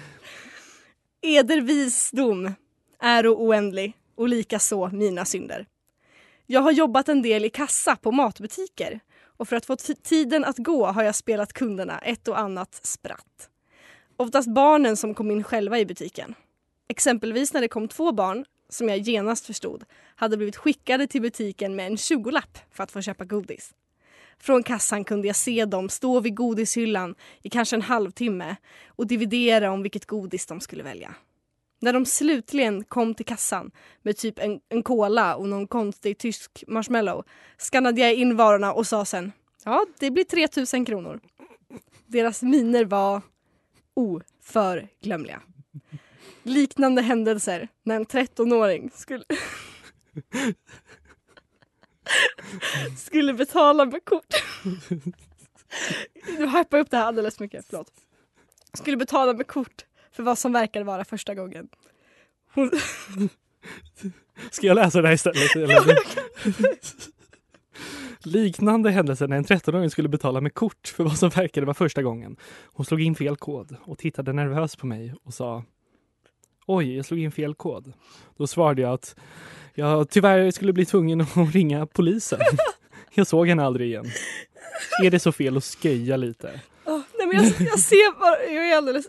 Eder 1.22 1.62
visdom 1.62 2.54
är 3.00 3.28
oändlig 3.28 3.94
och 4.16 4.30
lika 4.30 4.60
så 4.60 4.88
mina 4.88 5.26
synder. 5.26 5.66
Jag 6.46 6.62
har 6.62 6.72
jobbat 6.72 7.10
en 7.10 7.22
del 7.22 7.46
i 7.46 7.50
kassa 7.50 7.96
på 7.96 8.12
matbutiker 8.12 9.00
och 9.24 9.48
för 9.48 9.56
att 9.56 9.66
få 9.66 9.76
tiden 10.04 10.46
att 10.46 10.58
gå 10.58 10.86
har 10.86 11.04
jag 11.04 11.16
spelat 11.16 11.54
kunderna 11.54 12.00
ett 12.00 12.28
och 12.28 12.40
annat 12.40 12.80
spratt. 12.84 13.49
Oftast 14.22 14.50
barnen 14.50 14.98
som 14.98 15.14
kom 15.14 15.32
in 15.32 15.44
själva 15.44 15.80
i 15.80 15.86
butiken. 15.86 16.36
Exempelvis 16.88 17.54
när 17.54 17.62
det 17.62 17.68
kom 17.68 17.88
två 17.88 18.12
barn, 18.12 18.46
som 18.70 18.90
jag 18.90 18.98
genast 18.98 19.46
förstod, 19.46 19.84
hade 20.16 20.38
blivit 20.38 20.56
skickade 20.56 21.08
till 21.08 21.22
butiken 21.22 21.76
med 21.76 21.88
en 21.88 21.96
20-lapp 21.96 22.58
för 22.72 22.84
att 22.84 22.92
få 22.92 23.02
köpa 23.02 23.26
godis. 23.26 23.74
Från 24.40 24.64
kassan 24.64 25.04
kunde 25.04 25.28
jag 25.28 25.36
se 25.36 25.66
dem 25.66 25.90
stå 25.90 26.20
vid 26.20 26.36
godishyllan 26.36 27.16
i 27.42 27.50
kanske 27.50 27.76
en 27.76 27.82
halvtimme 27.82 28.56
och 28.88 29.08
dividera 29.08 29.72
om 29.72 29.82
vilket 29.84 30.06
godis 30.06 30.46
de 30.46 30.60
skulle 30.60 30.84
välja. 30.84 31.16
När 31.82 31.94
de 31.94 32.06
slutligen 32.06 32.84
kom 32.84 33.14
till 33.14 33.26
kassan 33.26 33.72
med 34.02 34.18
typ 34.18 34.40
en, 34.40 34.60
en 34.70 34.84
cola 34.84 35.36
och 35.36 35.50
någon 35.50 35.68
konstig 35.68 36.18
tysk 36.18 36.64
marshmallow 36.68 37.24
skannade 37.58 38.02
jag 38.02 38.14
in 38.14 38.36
varorna 38.36 38.74
och 38.74 38.88
sa 38.88 39.06
sen 39.06 39.32
ja, 39.66 39.86
det 40.00 40.12
blir 40.12 40.24
3000 40.24 40.86
kronor. 40.86 41.20
Deras 42.08 42.42
miner 42.42 42.86
var 42.86 43.22
oförglömliga. 43.94 45.42
Liknande 46.44 47.02
händelser 47.02 47.68
när 47.84 47.96
en 47.96 48.06
13-åring 48.06 48.92
skulle 48.94 49.24
skulle 52.98 53.34
betala 53.34 53.86
med 53.86 54.06
kort. 54.06 54.44
Nu 56.38 56.48
hypar 56.48 56.78
jag 56.78 56.80
upp 56.80 56.92
det 56.92 56.98
här 56.98 57.06
alldeles 57.06 57.38
för 57.38 57.44
mycket, 57.44 57.66
förlåt. 57.70 57.92
Skulle 58.74 58.98
betala 58.98 59.34
med 59.34 59.48
kort 59.48 59.86
för 60.12 60.24
vad 60.24 60.38
som 60.38 60.54
verkade 60.54 60.86
vara 60.86 61.06
första 61.06 61.36
gången. 61.36 61.70
Hon, 62.54 62.72
Ska 64.52 64.68
jag 64.68 64.76
läsa 64.76 65.02
det 65.02 65.08
här 65.08 65.16
istället? 65.16 65.56
Eller? 65.56 65.98
Liknande 68.24 68.92
händelser 68.92 69.28
när 69.28 69.38
en 69.38 69.46
13-åring 69.46 69.90
skulle 69.90 70.10
betala 70.10 70.42
med 70.42 70.54
kort 70.54 70.88
för 70.88 71.04
vad 71.04 71.18
som 71.18 71.30
verkade 71.30 71.66
vara 71.66 71.74
första 71.74 72.02
gången. 72.02 72.38
Hon 72.74 72.86
slog 72.86 73.02
in 73.02 73.16
fel 73.16 73.36
kod 73.36 73.76
och 73.84 73.98
tittade 73.98 74.34
nervöst 74.34 74.78
på 74.78 74.88
mig 74.88 75.14
och 75.24 75.34
sa 75.34 75.64
Oj, 76.68 76.96
jag 76.96 77.06
slog 77.06 77.20
in 77.20 77.32
fel 77.32 77.56
kod. 77.56 77.94
Då 78.38 78.48
svarade 78.48 78.82
jag 78.82 78.94
att 78.94 79.16
jag 79.76 80.10
tyvärr 80.10 80.52
skulle 80.52 80.74
bli 80.74 80.86
tvungen 80.86 81.22
att 81.22 81.36
ringa 81.54 81.86
polisen. 81.86 82.40
Jag 83.14 83.28
såg 83.28 83.48
henne 83.48 83.64
aldrig 83.64 83.88
igen. 83.88 84.06
Är 85.04 85.12
det 85.12 85.20
så 85.20 85.32
fel 85.32 85.58
att 85.58 85.64
sköja 85.64 86.18
lite? 86.18 86.62
Åh, 86.86 87.02
nej 87.18 87.28
men 87.28 87.36
jag, 87.36 87.46
jag 87.46 87.80
ser 87.80 88.20
bara, 88.20 88.54
jag 88.54 88.70
är 88.70 88.78
alldeles 88.78 89.06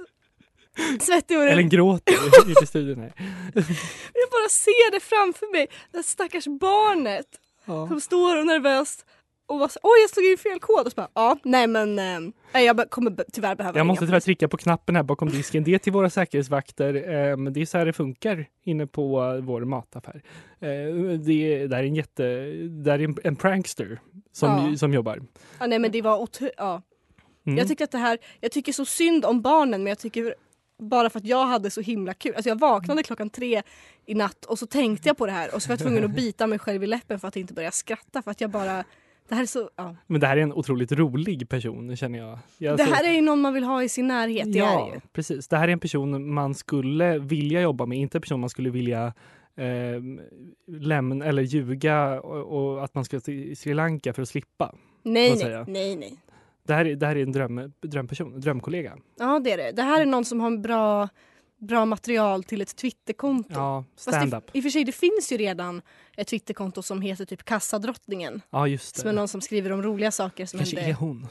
svettig 1.00 1.38
och 1.38 1.44
Eller 1.44 1.62
gråter 1.62 2.62
i 2.62 2.66
studion 2.66 3.00
här. 3.00 3.12
Jag 4.14 4.30
bara 4.30 4.48
ser 4.48 4.92
det 4.92 5.00
framför 5.00 5.52
mig. 5.52 5.66
Det 5.92 6.02
stackars 6.02 6.46
barnet 6.46 7.26
Ja. 7.64 7.88
som 7.88 8.00
står 8.00 8.38
och 8.38 8.46
nervöst 8.46 9.06
och 9.46 9.58
bara 9.58 9.68
så, 9.68 9.78
oj 9.82 10.00
jag 10.02 10.10
slog 10.10 10.26
in 10.26 10.38
fel 10.38 10.60
kod 10.60 10.86
och 10.86 10.92
så 10.92 10.96
bara 10.96 11.08
ja 11.14 11.36
nej 11.44 11.66
men 11.66 11.98
eh, 12.54 12.60
jag 12.62 12.90
kommer 12.90 13.24
tyvärr 13.32 13.54
behöva 13.54 13.78
Jag 13.78 13.86
måste 13.86 14.06
tyvärr 14.06 14.20
trycka 14.20 14.48
på 14.48 14.56
knappen 14.56 14.96
här 14.96 15.02
bakom 15.02 15.28
disken. 15.28 15.64
Det 15.64 15.74
är 15.74 15.78
till 15.78 15.92
våra 15.92 16.10
säkerhetsvakter. 16.10 16.94
Eh, 16.94 17.36
det 17.36 17.60
är 17.60 17.66
så 17.66 17.78
här 17.78 17.86
det 17.86 17.92
funkar 17.92 18.46
inne 18.64 18.86
på 18.86 19.02
vår 19.42 19.64
mataffär. 19.64 20.22
Eh, 20.60 20.68
det, 21.18 21.66
det 21.66 21.76
är 21.76 21.82
en 21.82 21.94
jätte... 21.94 22.22
Det 22.84 22.92
är 22.92 22.98
en, 22.98 23.16
en 23.24 23.36
prankster 23.36 24.00
som, 24.32 24.48
Ja. 24.70 24.76
som 24.76 24.94
jobbar. 24.94 25.22
Ja, 25.58 25.66
nej 25.66 25.78
men 25.78 25.90
det 25.90 26.02
var 26.02 26.28
ja. 26.56 26.82
Mm. 27.46 27.58
Jag 27.58 27.68
tycker 27.68 27.84
att 27.84 27.90
det 27.90 27.98
här, 27.98 28.18
jag 28.40 28.52
tycker 28.52 28.72
så 28.72 28.84
synd 28.84 29.24
om 29.24 29.42
barnen 29.42 29.82
men 29.82 29.90
jag 29.90 29.98
tycker 29.98 30.34
bara 30.80 31.10
för 31.10 31.18
att 31.18 31.24
jag 31.26 31.46
hade 31.46 31.70
så 31.70 31.80
himla 31.80 32.14
kul. 32.14 32.34
Alltså 32.34 32.48
jag 32.48 32.58
vaknade 32.58 33.02
klockan 33.02 33.30
tre 33.30 33.62
i 34.06 34.14
natt 34.14 34.44
och 34.44 34.58
så 34.58 34.66
tänkte 34.66 35.08
jag 35.08 35.16
på 35.16 35.26
det 35.26 35.32
här 35.32 35.54
och 35.54 35.62
så 35.62 35.68
var 35.68 35.72
jag 35.72 35.80
tvungen 35.80 36.04
att 36.04 36.10
bita 36.14 36.46
mig 36.46 36.58
själv 36.58 36.84
i 36.84 36.86
läppen 36.86 37.20
för 37.20 37.28
att 37.28 37.36
inte 37.36 37.54
börja 37.54 37.70
skratta 37.70 38.22
för 38.22 38.30
att 38.30 38.40
jag 38.40 38.50
bara 38.50 38.84
det 39.28 39.34
här 39.34 39.42
är 39.42 39.46
så, 39.46 39.70
ja. 39.76 39.96
Men 40.06 40.20
det 40.20 40.26
här 40.26 40.36
är 40.36 40.40
en 40.42 40.52
otroligt 40.52 40.92
rolig 40.92 41.48
person 41.48 41.96
känner 41.96 42.18
jag. 42.18 42.38
jag 42.58 42.76
Det 42.76 42.84
så- 42.86 42.94
här 42.94 43.04
är 43.08 43.12
ju 43.12 43.20
någon 43.20 43.40
man 43.40 43.54
vill 43.54 43.64
ha 43.64 43.82
i 43.82 43.88
sin 43.88 44.06
närhet, 44.06 44.52
det 44.52 44.58
ja, 44.58 44.90
det 44.94 45.00
precis. 45.12 45.48
Det 45.48 45.56
här 45.56 45.68
är 45.68 45.72
en 45.72 45.80
person 45.80 46.32
man 46.34 46.54
skulle 46.54 47.18
vilja 47.18 47.60
jobba 47.60 47.86
med, 47.86 47.98
inte 47.98 48.18
en 48.18 48.22
person 48.22 48.40
man 48.40 48.50
skulle 48.50 48.70
vilja 48.70 49.12
eh, 49.56 50.02
lämna 50.66 51.24
eller 51.24 51.42
ljuga 51.42 52.20
och, 52.20 52.62
och 52.76 52.84
att 52.84 52.94
man 52.94 53.04
ska 53.04 53.20
till 53.20 53.56
Sri 53.56 53.74
Lanka 53.74 54.12
för 54.12 54.22
att 54.22 54.28
slippa. 54.28 54.74
Nej 55.02 55.36
nej, 55.36 55.64
nej 55.66 55.96
nej. 55.96 56.16
Det 56.62 56.74
här 56.74 56.84
är, 56.84 56.96
det 56.96 57.06
här 57.06 57.16
är 57.16 57.22
en 57.22 57.32
dröm, 57.32 57.72
drömperson, 57.82 58.40
drömkollega. 58.40 58.96
Ja 59.18 59.40
det 59.44 59.52
är 59.52 59.56
det. 59.56 59.72
Det 59.72 59.82
här 59.82 60.00
är 60.00 60.06
någon 60.06 60.24
som 60.24 60.40
har 60.40 60.46
en 60.46 60.62
bra, 60.62 61.08
bra 61.58 61.84
material 61.84 62.44
till 62.44 62.60
ett 62.60 62.76
Twitterkonto. 62.76 63.50
Ja, 63.54 63.84
det, 63.94 64.00
stand-up. 64.00 64.44
I 64.52 64.58
och 64.60 64.62
för 64.62 64.70
sig 64.70 64.84
det 64.84 64.92
finns 64.92 65.32
ju 65.32 65.36
redan 65.36 65.82
ett 66.16 66.28
Twitterkonto 66.28 66.82
som 66.82 67.02
heter 67.02 67.24
typ 67.24 67.44
Kassadrottningen. 67.44 68.42
Ja, 68.50 68.66
just 68.66 68.96
Som 68.96 69.08
är 69.08 69.12
det. 69.12 69.16
någon 69.18 69.28
som 69.28 69.40
skriver 69.40 69.72
om 69.72 69.82
roliga 69.82 70.10
saker 70.10 70.46
som 70.46 70.58
Kanske 70.58 70.76
händer. 70.76 70.90
är 70.90 70.94
hon. 70.96 71.26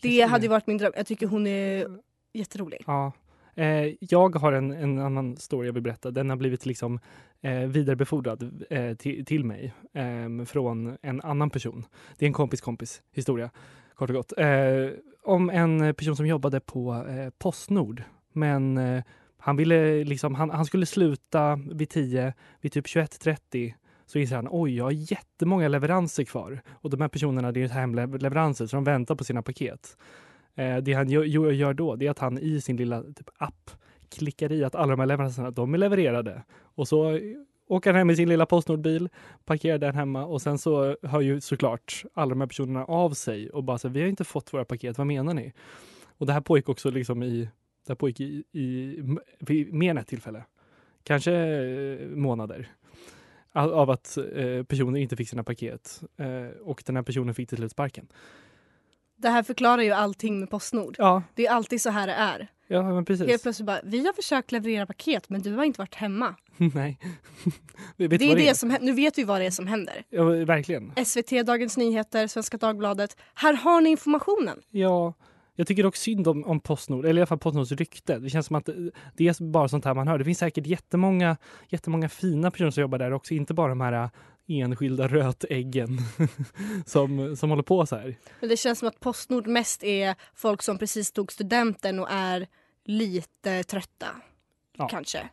Det 0.00 0.20
är- 0.20 0.26
hade 0.28 0.42
ju 0.44 0.48
varit 0.50 0.66
min 0.66 0.78
dröm. 0.78 0.92
Jag 0.96 1.06
tycker 1.06 1.26
hon 1.26 1.46
är 1.46 1.86
jätterolig. 2.34 2.82
Ja. 2.86 3.12
Eh, 3.56 3.94
jag 4.00 4.34
har 4.36 4.52
en, 4.52 4.70
en 4.70 4.98
annan 4.98 5.36
story 5.36 5.66
jag 5.68 5.72
vill 5.72 5.82
berätta. 5.82 6.10
Den 6.10 6.30
har 6.30 6.36
blivit 6.36 6.66
liksom 6.66 7.00
eh, 7.42 7.58
vidarebefordrad 7.58 8.64
eh, 8.70 8.94
till, 8.94 9.24
till 9.24 9.44
mig 9.44 9.72
eh, 9.94 10.44
från 10.46 10.96
en 11.02 11.20
annan 11.20 11.50
person. 11.50 11.86
Det 12.18 12.24
är 12.24 12.26
en 12.26 12.32
kompis 12.32 12.60
kompis 12.60 13.02
historia, 13.12 13.50
kort 13.94 14.10
och 14.10 14.16
gott. 14.16 14.32
Eh, 14.36 14.88
om 15.22 15.50
en 15.50 15.94
person 15.94 16.16
som 16.16 16.26
jobbade 16.26 16.60
på 16.60 16.94
eh, 17.08 17.30
Postnord. 17.38 18.02
Men 18.32 18.78
eh, 18.78 19.02
han, 19.38 19.56
ville 19.56 20.04
liksom, 20.04 20.34
han, 20.34 20.50
han 20.50 20.64
skulle 20.64 20.86
sluta 20.86 21.60
vid 21.72 21.88
10, 21.90 22.34
vid 22.60 22.72
typ 22.72 22.86
21.30 22.86 23.74
så 24.06 24.18
inser 24.18 24.36
han 24.36 24.48
oj, 24.50 24.76
jag 24.76 24.84
har 24.84 24.90
jättemånga 24.90 25.68
leveranser 25.68 26.24
kvar. 26.24 26.62
Och 26.70 26.90
de 26.90 27.00
här 27.00 27.08
personerna, 27.08 27.52
det 27.52 27.62
är 27.62 27.68
hemleveranser 27.68 28.66
så 28.66 28.76
de 28.76 28.84
väntar 28.84 29.14
på 29.14 29.24
sina 29.24 29.42
paket. 29.42 29.96
Eh, 30.54 30.76
det 30.76 30.92
han 30.92 31.08
gör, 31.08 31.24
gör- 31.24 31.50
gör 31.52 31.74
då, 31.74 31.96
det 31.96 32.06
är 32.06 32.10
att 32.10 32.18
han 32.18 32.38
i 32.38 32.60
sin 32.60 32.76
lilla 32.76 33.02
typ, 33.02 33.30
app 33.38 33.70
klickar 34.08 34.52
i 34.52 34.64
att 34.64 34.74
alla 34.74 34.90
de 34.90 35.00
här 35.00 35.06
leveranserna, 35.06 35.50
de 35.50 35.74
är 35.74 35.78
levererade. 35.78 36.42
Och 36.60 36.88
så 36.88 37.18
åker 37.66 37.94
hem 37.94 38.10
i 38.10 38.16
sin 38.16 38.28
lilla 38.28 38.46
Postnordbil, 38.46 39.08
parkerar 39.44 39.78
den 39.78 39.94
hemma 39.94 40.24
och 40.24 40.42
sen 40.42 40.58
så 40.58 40.96
hör 41.02 41.20
ju 41.20 41.40
såklart 41.40 42.04
alla 42.14 42.30
de 42.30 42.40
här 42.40 42.48
personerna 42.48 42.84
av 42.84 43.10
sig 43.10 43.50
och 43.50 43.64
bara 43.64 43.78
så 43.78 43.88
vi 43.88 44.00
har 44.00 44.08
inte 44.08 44.24
fått 44.24 44.52
våra 44.54 44.64
paket, 44.64 44.98
vad 44.98 45.06
menar 45.06 45.34
ni? 45.34 45.52
Och 46.18 46.26
det 46.26 46.32
här 46.32 46.40
pågick 46.40 46.68
också 46.68 46.90
liksom 46.90 47.22
i, 47.22 47.40
det 47.86 47.88
här 47.88 47.94
pågick 47.94 48.20
i, 48.20 48.44
i 48.52 48.96
vid 49.40 49.74
mer 49.74 49.90
än 49.90 49.98
ett 49.98 50.06
tillfälle. 50.06 50.44
Kanske 51.02 51.32
eh, 51.32 52.08
månader. 52.08 52.68
Av 53.52 53.72
av 53.72 53.90
att 53.90 54.16
eh, 54.16 54.62
personer 54.62 55.00
inte 55.00 55.16
fick 55.16 55.28
sina 55.28 55.44
paket. 55.44 56.02
Eh, 56.16 56.60
och 56.60 56.82
den 56.86 56.96
här 56.96 57.02
personen 57.02 57.34
fick 57.34 57.48
till 57.48 57.58
slut 57.58 57.70
sparken. 57.72 58.08
Det 59.16 59.28
här 59.28 59.42
förklarar 59.42 59.82
ju 59.82 59.90
allting 59.90 60.40
med 60.40 60.50
Postnord. 60.50 60.94
Ja, 60.98 61.22
Det 61.34 61.46
är 61.46 61.50
alltid 61.52 61.80
så 61.80 61.90
här 61.90 62.06
det 62.06 62.12
är. 62.12 62.48
ja 62.66 62.82
men 62.82 63.04
precis. 63.04 63.26
Helt 63.28 63.42
plötsligt 63.42 63.66
bara, 63.66 63.80
vi 63.84 64.06
har 64.06 64.12
försökt 64.12 64.52
leverera 64.52 64.86
paket 64.86 65.28
men 65.28 65.42
du 65.42 65.52
har 65.52 65.64
inte 65.64 65.80
varit 65.80 65.94
hemma. 65.94 66.34
Nej. 66.74 66.98
Det 67.96 68.04
är 68.04 68.36
det 68.36 68.54
som 68.58 68.70
hä- 68.70 68.78
Nu 68.82 68.92
vet 68.92 69.18
vi 69.18 69.24
vad 69.24 69.40
det 69.40 69.46
är 69.46 69.50
som 69.50 69.66
händer. 69.66 70.04
Ja, 70.10 70.24
verkligen. 70.24 70.92
SVT, 71.06 71.46
Dagens 71.46 71.76
Nyheter, 71.76 72.26
Svenska 72.26 72.56
Dagbladet. 72.56 73.16
Här 73.34 73.54
har 73.54 73.80
ni 73.80 73.90
informationen. 73.90 74.62
Ja, 74.70 75.14
jag 75.56 75.66
tycker 75.66 75.82
dock 75.82 75.96
synd 75.96 76.28
om, 76.28 76.44
om 76.44 76.60
Postnord, 76.60 77.04
eller 77.04 77.18
i 77.18 77.20
alla 77.20 77.26
fall 77.26 77.38
Postnords 77.38 77.72
rykte. 77.72 78.18
Det 78.18 78.30
känns 78.30 78.46
som 78.46 78.56
att 78.56 78.64
det, 78.66 78.90
det 79.16 79.28
är 79.28 79.50
bara 79.50 79.68
sånt 79.68 79.84
här 79.84 79.94
man 79.94 80.08
hör. 80.08 80.18
Det 80.18 80.24
finns 80.24 80.38
säkert 80.38 80.66
jättemånga, 80.66 81.36
jättemånga 81.68 82.08
fina 82.08 82.50
personer 82.50 82.70
som 82.70 82.80
jobbar 82.80 82.98
där 82.98 83.12
också, 83.12 83.34
inte 83.34 83.54
bara 83.54 83.68
de 83.68 83.80
här 83.80 84.10
enskilda 84.48 85.08
rötäggen 85.08 85.98
som, 86.86 87.36
som 87.36 87.50
håller 87.50 87.62
på 87.62 87.86
så 87.86 87.96
här. 87.96 88.16
Men 88.40 88.48
det 88.48 88.56
känns 88.56 88.78
som 88.78 88.88
att 88.88 89.00
Postnord 89.00 89.46
mest 89.46 89.84
är 89.84 90.14
folk 90.34 90.62
som 90.62 90.78
precis 90.78 91.12
tog 91.12 91.32
studenten 91.32 91.98
och 92.00 92.08
är 92.10 92.46
lite 92.84 93.62
trötta. 93.64 94.06
Ja. 94.76 94.88
Kanske. 94.88 95.28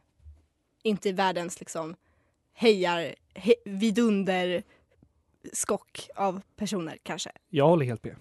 Inte 0.83 1.11
världens 1.11 1.59
liksom 1.59 1.95
hejar, 2.53 3.15
he, 3.33 3.53
vidunder 3.65 4.63
skock 5.53 6.09
av 6.15 6.41
personer 6.55 6.97
kanske. 7.03 7.31
Jag 7.49 7.67
håller 7.67 7.85
helt 7.85 8.03
med. 8.03 8.15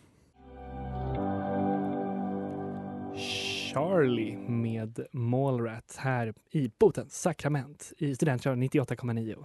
Charlie 3.72 4.36
med 4.36 5.06
Mallrat 5.12 5.96
här 5.98 6.34
i 6.50 6.70
Botens 6.78 7.20
sakrament 7.20 7.92
i 7.98 8.14
Studentradion 8.14 8.62
98,9. 8.62 9.44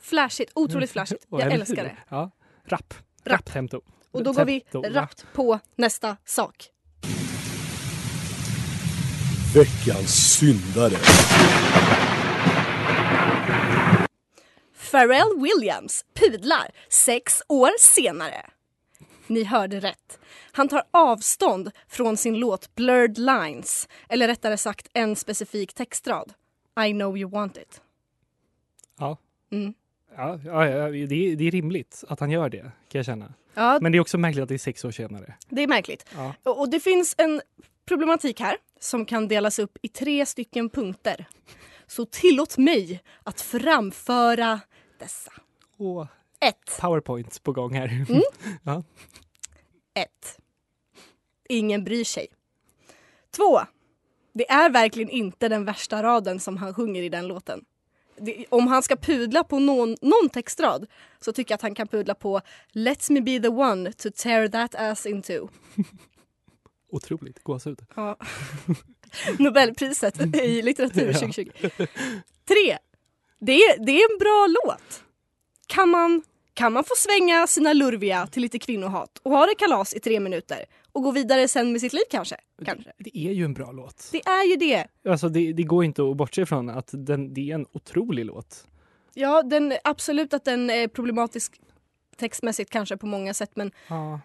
Flashigt, 0.00 0.52
otroligt 0.54 0.90
flashigt. 0.90 1.26
Och 1.28 1.40
Jag 1.40 1.52
älskar 1.52 1.84
det. 1.84 1.96
Ja, 2.08 2.30
rapp. 2.64 2.94
Rapp. 2.94 2.94
Rapp 3.24 3.44
tempo. 3.44 3.80
Och 4.10 4.24
då 4.24 4.32
går 4.32 4.44
vi 4.44 4.64
rappt 4.72 5.26
på 5.32 5.58
nästa 5.76 6.16
sak. 6.24 6.70
Veckans 9.54 10.38
syndare. 10.38 10.96
Pharrell 14.90 15.40
Williams 15.40 16.04
pudlar 16.14 16.70
sex 16.88 17.42
år 17.48 17.70
senare. 17.80 18.46
Ni 19.26 19.44
hörde 19.44 19.80
rätt. 19.80 20.18
Han 20.52 20.68
tar 20.68 20.82
avstånd 20.90 21.70
från 21.88 22.16
sin 22.16 22.34
låt 22.34 22.74
Blurred 22.74 23.18
Lines, 23.18 23.88
eller 24.08 24.28
rättare 24.28 24.56
sagt 24.56 24.88
en 24.92 25.16
specifik 25.16 25.74
textrad. 25.74 26.32
I 26.86 26.92
know 26.92 27.18
you 27.18 27.30
want 27.30 27.56
it. 27.56 27.80
Ja. 28.98 29.16
Mm. 29.52 29.74
Ja, 30.16 30.40
ja, 30.44 30.66
ja 30.68 30.88
det, 30.88 30.98
är, 30.98 31.36
det 31.36 31.44
är 31.46 31.50
rimligt 31.50 32.04
att 32.08 32.20
han 32.20 32.30
gör 32.30 32.48
det, 32.48 32.62
kan 32.62 32.98
jag 32.98 33.04
känna. 33.06 33.34
Ja, 33.54 33.78
Men 33.82 33.92
det 33.92 33.98
är 33.98 34.00
också 34.00 34.18
märkligt 34.18 34.42
att 34.42 34.48
det 34.48 34.54
är 34.54 34.58
sex 34.58 34.84
år 34.84 34.90
senare. 34.90 35.34
det 35.48 35.62
är 35.62 35.66
märkligt. 35.66 36.06
Ja. 36.14 36.34
Och, 36.42 36.60
och 36.60 36.70
det 36.70 36.80
finns 36.80 37.14
en 37.18 37.40
problematik 37.88 38.40
här 38.40 38.56
som 38.80 39.06
kan 39.06 39.28
delas 39.28 39.58
upp 39.58 39.78
i 39.82 39.88
tre 39.88 40.26
stycken 40.26 40.70
punkter. 40.70 41.26
Så 41.86 42.04
tillåt 42.04 42.58
mig 42.58 43.02
att 43.22 43.40
framföra 43.40 44.60
dessa. 44.98 45.32
Och 45.76 46.06
1. 46.40 46.56
powerpoints 46.80 47.38
på 47.38 47.52
gång 47.52 47.74
här. 47.74 48.04
Mm. 48.08 48.22
ja. 48.62 48.82
1. 49.94 50.08
Ingen 51.48 51.84
bryr 51.84 52.04
sig. 52.04 52.26
2. 53.30 53.60
Det 54.32 54.50
är 54.50 54.70
verkligen 54.70 55.10
inte 55.10 55.48
den 55.48 55.64
värsta 55.64 56.02
raden 56.02 56.40
som 56.40 56.56
han 56.56 56.74
sjunger 56.74 57.02
i 57.02 57.08
den 57.08 57.26
låten. 57.28 57.64
Det, 58.18 58.46
om 58.48 58.66
han 58.66 58.82
ska 58.82 58.96
pudla 58.96 59.44
på 59.44 59.58
någon, 59.58 59.96
någon 60.00 60.28
textrad 60.32 60.86
så 61.20 61.32
tycker 61.32 61.52
jag 61.52 61.56
att 61.56 61.62
han 61.62 61.74
kan 61.74 61.88
pudla 61.88 62.14
på 62.14 62.40
Let 62.72 63.10
me 63.10 63.20
be 63.20 63.40
the 63.40 63.48
one 63.48 63.92
to 63.92 64.10
tear 64.10 64.48
that 64.48 64.74
ass 64.74 65.06
into. 65.06 65.48
Otroligt, 66.90 67.42
gåshud. 67.42 67.82
Ja. 67.96 68.16
Nobelpriset 69.38 70.36
i 70.36 70.62
litteratur 70.62 71.06
Ja. 71.06 71.12
2020. 71.12 71.50
3. 72.48 72.78
Det 73.38 73.52
är, 73.52 73.84
det 73.86 73.92
är 73.92 74.12
en 74.12 74.18
bra 74.18 74.46
låt. 74.64 75.02
Kan 75.66 75.88
man, 75.88 76.22
kan 76.54 76.72
man 76.72 76.84
få 76.84 76.94
svänga 76.96 77.46
sina 77.46 77.72
lurviga 77.72 78.26
till 78.26 78.42
lite 78.42 78.58
kvinnohat 78.58 79.18
och 79.22 79.30
ha 79.30 79.46
det 79.46 79.54
kalas 79.54 79.94
i 79.94 80.00
tre 80.00 80.20
minuter 80.20 80.64
och 80.92 81.02
gå 81.02 81.10
vidare 81.10 81.48
sen 81.48 81.72
med 81.72 81.80
sitt 81.80 81.92
liv 81.92 82.02
kanske? 82.10 82.36
kanske. 82.64 82.92
Det 82.98 83.18
är 83.18 83.32
ju 83.32 83.44
en 83.44 83.54
bra 83.54 83.72
låt. 83.72 84.08
Det 84.12 84.26
är 84.26 84.44
ju 84.50 84.56
det. 84.56 84.86
Alltså 85.10 85.28
det, 85.28 85.52
det 85.52 85.62
går 85.62 85.84
inte 85.84 86.10
att 86.10 86.16
bortse 86.16 86.42
ifrån 86.42 86.68
att 86.70 86.88
den, 86.92 87.34
det 87.34 87.50
är 87.50 87.54
en 87.54 87.66
otrolig 87.72 88.24
låt. 88.24 88.66
Ja, 89.14 89.42
den, 89.42 89.72
absolut 89.84 90.34
att 90.34 90.44
den 90.44 90.70
är 90.70 90.88
problematisk 90.88 91.60
textmässigt 92.16 92.70
kanske 92.70 92.96
på 92.96 93.06
många 93.06 93.34
sätt 93.34 93.50
men 93.54 93.72
Ja. 93.88 94.20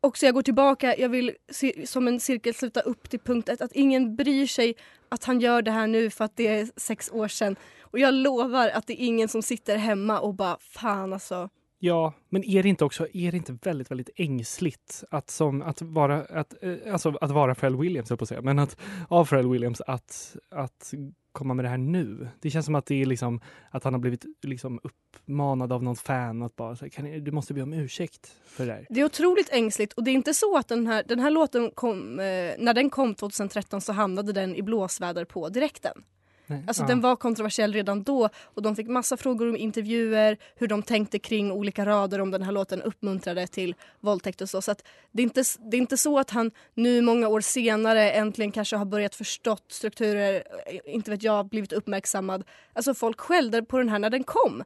också 0.00 0.26
jag 0.26 0.34
går 0.34 0.42
tillbaka, 0.42 0.96
jag 0.98 1.08
vill 1.08 1.32
se, 1.52 1.86
som 1.86 2.08
en 2.08 2.20
cirkel 2.20 2.54
sluta 2.54 2.80
upp 2.80 3.10
till 3.10 3.20
punkt 3.20 3.48
ett, 3.48 3.60
att 3.62 3.72
ingen 3.72 4.16
bryr 4.16 4.46
sig 4.46 4.74
att 5.08 5.24
han 5.24 5.40
gör 5.40 5.62
det 5.62 5.70
här 5.70 5.86
nu 5.86 6.10
för 6.10 6.24
att 6.24 6.36
det 6.36 6.46
är 6.46 6.68
sex 6.76 7.10
år 7.12 7.28
sedan. 7.28 7.56
Och 7.96 8.00
jag 8.00 8.14
lovar 8.14 8.68
att 8.68 8.86
det 8.86 9.02
är 9.02 9.06
ingen 9.06 9.28
som 9.28 9.42
sitter 9.42 9.76
hemma 9.76 10.20
och 10.20 10.34
bara 10.34 10.56
fan 10.60 11.12
alltså. 11.12 11.48
Ja, 11.78 12.12
men 12.28 12.44
är 12.44 12.62
det 12.62 12.68
inte 12.68 12.84
också 12.84 13.06
är 13.12 13.30
det 13.30 13.36
inte 13.36 13.58
väldigt, 13.62 13.90
väldigt 13.90 14.10
ängsligt 14.16 15.04
att, 15.10 15.30
som, 15.30 15.62
att, 15.62 15.82
vara, 15.82 16.22
att, 16.22 16.54
eh, 16.62 16.92
alltså, 16.92 17.16
att 17.20 17.30
vara 17.30 17.54
Pharrell 17.54 17.76
Williams, 17.76 18.10
jag 18.10 18.18
på 18.18 18.22
att 18.22 18.28
säga, 18.28 18.42
men 18.42 18.58
att 18.58 18.76
av 19.08 19.24
Pharrell 19.24 19.48
Williams 19.48 19.80
att, 19.80 20.36
att 20.50 20.94
komma 21.32 21.54
med 21.54 21.64
det 21.64 21.68
här 21.68 21.78
nu. 21.78 22.28
Det 22.40 22.50
känns 22.50 22.66
som 22.66 22.74
att 22.74 22.86
det 22.86 23.02
är 23.02 23.06
liksom 23.06 23.40
att 23.70 23.84
han 23.84 23.94
har 23.94 24.00
blivit 24.00 24.24
liksom 24.42 24.80
uppmanad 24.82 25.72
av 25.72 25.82
någon 25.82 25.96
fan 25.96 26.42
att 26.42 26.56
bara 26.56 26.76
kan 26.76 27.04
ni, 27.04 27.20
du 27.20 27.30
måste 27.30 27.54
be 27.54 27.62
om 27.62 27.72
ursäkt 27.72 28.36
för 28.46 28.66
det 28.66 28.72
där. 28.72 28.86
Det 28.90 29.00
är 29.00 29.04
otroligt 29.04 29.52
ängsligt 29.52 29.92
och 29.92 30.04
det 30.04 30.10
är 30.10 30.14
inte 30.14 30.34
så 30.34 30.56
att 30.56 30.68
den 30.68 30.86
här, 30.86 31.04
den 31.08 31.20
här 31.20 31.30
låten 31.30 31.70
kom, 31.74 32.20
eh, 32.20 32.54
när 32.58 32.74
den 32.74 32.90
kom 32.90 33.14
2013 33.14 33.80
så 33.80 33.92
hamnade 33.92 34.32
den 34.32 34.56
i 34.56 34.62
blåsväder 34.62 35.24
på 35.24 35.48
direkten. 35.48 36.02
Nej. 36.46 36.64
Alltså 36.66 36.82
ja. 36.82 36.86
den 36.86 37.00
var 37.00 37.16
kontroversiell 37.16 37.72
redan 37.72 38.02
då 38.02 38.28
och 38.44 38.62
de 38.62 38.76
fick 38.76 38.88
massa 38.88 39.16
frågor 39.16 39.48
om 39.48 39.56
intervjuer, 39.56 40.36
hur 40.56 40.66
de 40.68 40.82
tänkte 40.82 41.18
kring 41.18 41.52
olika 41.52 41.86
rader 41.86 42.20
om 42.20 42.30
den 42.30 42.42
här 42.42 42.52
låten 42.52 42.82
uppmuntrade 42.82 43.46
till 43.46 43.74
våldtäkt 44.00 44.40
och 44.40 44.48
så. 44.48 44.62
Så 44.62 44.70
att 44.70 44.82
det, 45.12 45.22
är 45.22 45.24
inte, 45.24 45.42
det 45.70 45.76
är 45.76 45.78
inte 45.78 45.96
så 45.96 46.18
att 46.18 46.30
han 46.30 46.50
nu 46.74 47.00
många 47.02 47.28
år 47.28 47.40
senare 47.40 48.10
äntligen 48.10 48.52
kanske 48.52 48.76
har 48.76 48.84
börjat 48.84 49.14
förstått 49.14 49.64
strukturer, 49.68 50.42
eh, 50.66 50.94
inte 50.94 51.10
vet 51.10 51.22
jag, 51.22 51.48
blivit 51.48 51.72
uppmärksammad. 51.72 52.44
Alltså 52.72 52.94
folk 52.94 53.20
skällde 53.20 53.62
på 53.62 53.78
den 53.78 53.88
här 53.88 53.98
när 53.98 54.10
den 54.10 54.24
kom. 54.24 54.62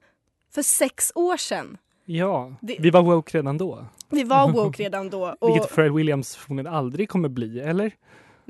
För 0.55 0.63
sex 0.63 1.13
år 1.15 1.37
sedan. 1.37 1.79
Ja, 2.05 2.53
Det- 2.61 2.77
vi 2.81 2.91
var 2.91 3.03
woke 3.03 3.39
redan 3.39 3.59
då. 3.59 3.85
Vi 4.11 4.25
var 4.25 4.49
woke 4.53 4.83
redan 4.83 5.11
då. 5.11 5.37
Och, 5.41 5.49
Vilket 5.49 5.75
Pharrell 5.75 5.93
Williams 5.93 6.37
förmodligen 6.37 6.75
aldrig 6.75 7.09
kommer 7.09 7.29
bli, 7.29 7.61
eller? 7.61 7.93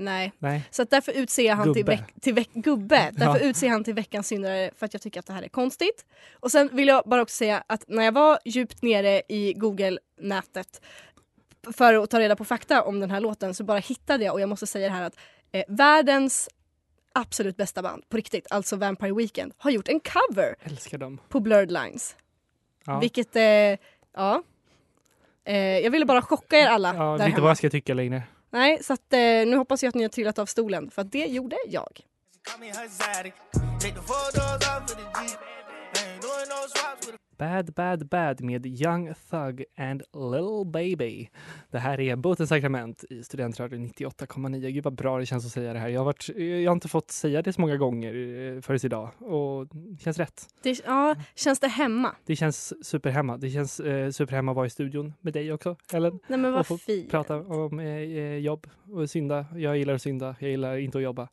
Nej. 0.05 0.33
Nej. 0.39 0.63
Så 0.71 0.83
att 0.83 0.91
därför 0.91 1.13
utser 1.13 1.43
jag 1.43 1.57
han 1.57 1.75
till, 1.75 1.83
Gubbe. 1.85 2.05
till 2.21 2.35
veck, 2.35 2.51
gubbe. 2.53 3.11
Därför 3.13 3.41
Ja. 3.41 3.47
utser 3.51 3.67
jag 3.67 3.73
han 3.75 3.85
till 3.85 3.95
veckans 3.95 4.27
syndare 4.29 4.71
för 4.77 4.87
att 4.87 4.95
jag 4.95 5.03
tycker 5.03 5.21
att 5.21 5.27
det 5.27 5.33
här 5.33 5.43
är 5.43 5.49
konstigt. 5.49 6.05
Och 6.33 6.51
sen 6.51 6.69
vill 6.73 6.89
jag 6.89 7.03
bara 7.07 7.23
också 7.23 7.35
säga 7.37 7.65
att 7.67 7.85
när 7.89 8.03
jag 8.05 8.13
var 8.13 8.39
djupt 8.45 8.83
nere 8.83 9.23
i 9.29 9.53
Google-nätet 9.57 10.81
för 11.77 11.95
att 11.95 12.11
ta 12.11 12.21
reda 12.21 12.37
på 12.37 12.45
fakta 12.45 12.83
om 12.83 13.01
den 13.01 13.11
här 13.11 13.21
låten 13.21 13.55
så 13.55 13.65
bara 13.65 13.79
hittade 13.79 14.25
jag, 14.25 14.35
och 14.35 14.41
jag 14.41 14.49
måste 14.49 14.67
säga 14.67 14.89
det 14.89 14.95
här 14.95 15.03
att 15.03 15.17
eh, 15.53 15.65
världens 15.69 16.49
absolut 17.13 17.57
bästa 17.57 17.83
band 17.83 18.09
på 18.09 18.17
riktigt, 18.17 18.47
alltså 18.51 18.77
Vampire 18.77 19.13
Weekend, 19.15 19.53
har 19.59 19.71
gjort 19.71 19.89
en 19.89 20.01
cover 20.01 20.55
Älskar 20.63 20.99
dem. 20.99 21.21
på 21.29 21.41
Blurred 21.41 21.73
Lines. 21.73 22.17
Ja. 22.87 22.99
Vilket, 23.01 23.37
eh, 23.37 23.43
ja. 24.15 24.43
Eh, 25.45 25.57
jag 25.57 25.91
ville 25.91 26.05
bara 26.05 26.23
chocka 26.23 26.57
er 26.59 26.67
alla 26.67 26.95
Ja, 26.95 27.03
där 27.03 27.13
vet 27.13 27.21
inte 27.21 27.31
hemma. 27.33 27.43
vad 27.43 27.51
jag 27.51 27.57
ska 27.59 27.71
tycka 27.71 27.95
längre. 27.95 28.23
Nej, 28.53 28.83
så 28.83 28.93
att, 28.93 29.13
eh, 29.13 29.19
nu 29.21 29.57
hoppas 29.57 29.83
jag 29.83 29.89
att 29.89 29.95
ni 29.95 30.03
har 30.03 30.09
trillat 30.09 30.39
av 30.39 30.47
stolen 30.47 30.91
för 30.91 31.03
att 31.03 31.13
det 31.13 31.27
gjorde 31.27 31.57
jag. 31.67 32.01
Bad 37.41 37.73
Bad 37.73 38.09
Bad 38.09 38.41
med 38.41 38.67
Young 38.67 39.15
Thug 39.31 39.65
and 39.77 40.03
Lil 40.15 40.67
Baby. 40.67 41.29
Det 41.71 41.79
här 41.79 42.01
är 42.01 42.17
Båtens 42.17 42.49
sakrament 42.49 43.05
i 43.11 43.23
Studentradion 43.23 43.87
98,9. 43.89 44.71
Gud 44.71 44.85
vad 44.85 44.95
bra 44.95 45.19
det 45.19 45.27
känns 45.27 45.47
att 45.47 45.53
säga 45.53 45.73
det 45.73 45.79
här. 45.79 45.89
Jag 45.89 46.01
har, 46.01 46.05
varit, 46.05 46.29
jag 46.37 46.71
har 46.71 46.73
inte 46.73 46.89
fått 46.89 47.11
säga 47.11 47.43
det 47.43 47.53
så 47.53 47.61
många 47.61 47.77
gånger 47.77 48.15
eh, 48.15 48.61
förrän 48.61 48.81
idag 48.83 49.11
och 49.19 49.67
det 49.67 50.03
känns 50.03 50.19
rätt. 50.19 50.47
Det, 50.63 50.81
ja, 50.87 51.17
känns 51.35 51.61
det 51.61 51.69
hemma? 51.69 52.15
Det 52.27 52.37
känns 52.37 52.87
superhemma. 52.87 53.37
Det 53.37 53.51
känns 53.51 53.81
eh, 53.81 54.11
superhemma 54.11 54.53
att 54.53 54.57
vara 54.57 54.67
i 54.67 54.71
studion 54.71 55.13
med 55.21 55.33
dig 55.33 55.53
också, 55.53 55.77
Ellen. 55.93 56.19
Nej 56.27 56.39
men 56.39 56.51
Och 56.51 56.53
vad 56.57 56.67
få 56.67 56.79
fint. 56.79 57.11
prata 57.11 57.37
om 57.37 57.81
eh, 57.81 57.87
eh, 57.87 58.37
jobb 58.37 58.67
och 58.93 59.11
synda. 59.11 59.47
Jag 59.55 59.79
gillar 59.79 59.95
att 59.95 60.03
synda. 60.03 60.37
Jag 60.39 60.51
gillar 60.51 60.77
inte 60.77 60.99
att 60.99 61.05
jobba. 61.05 61.29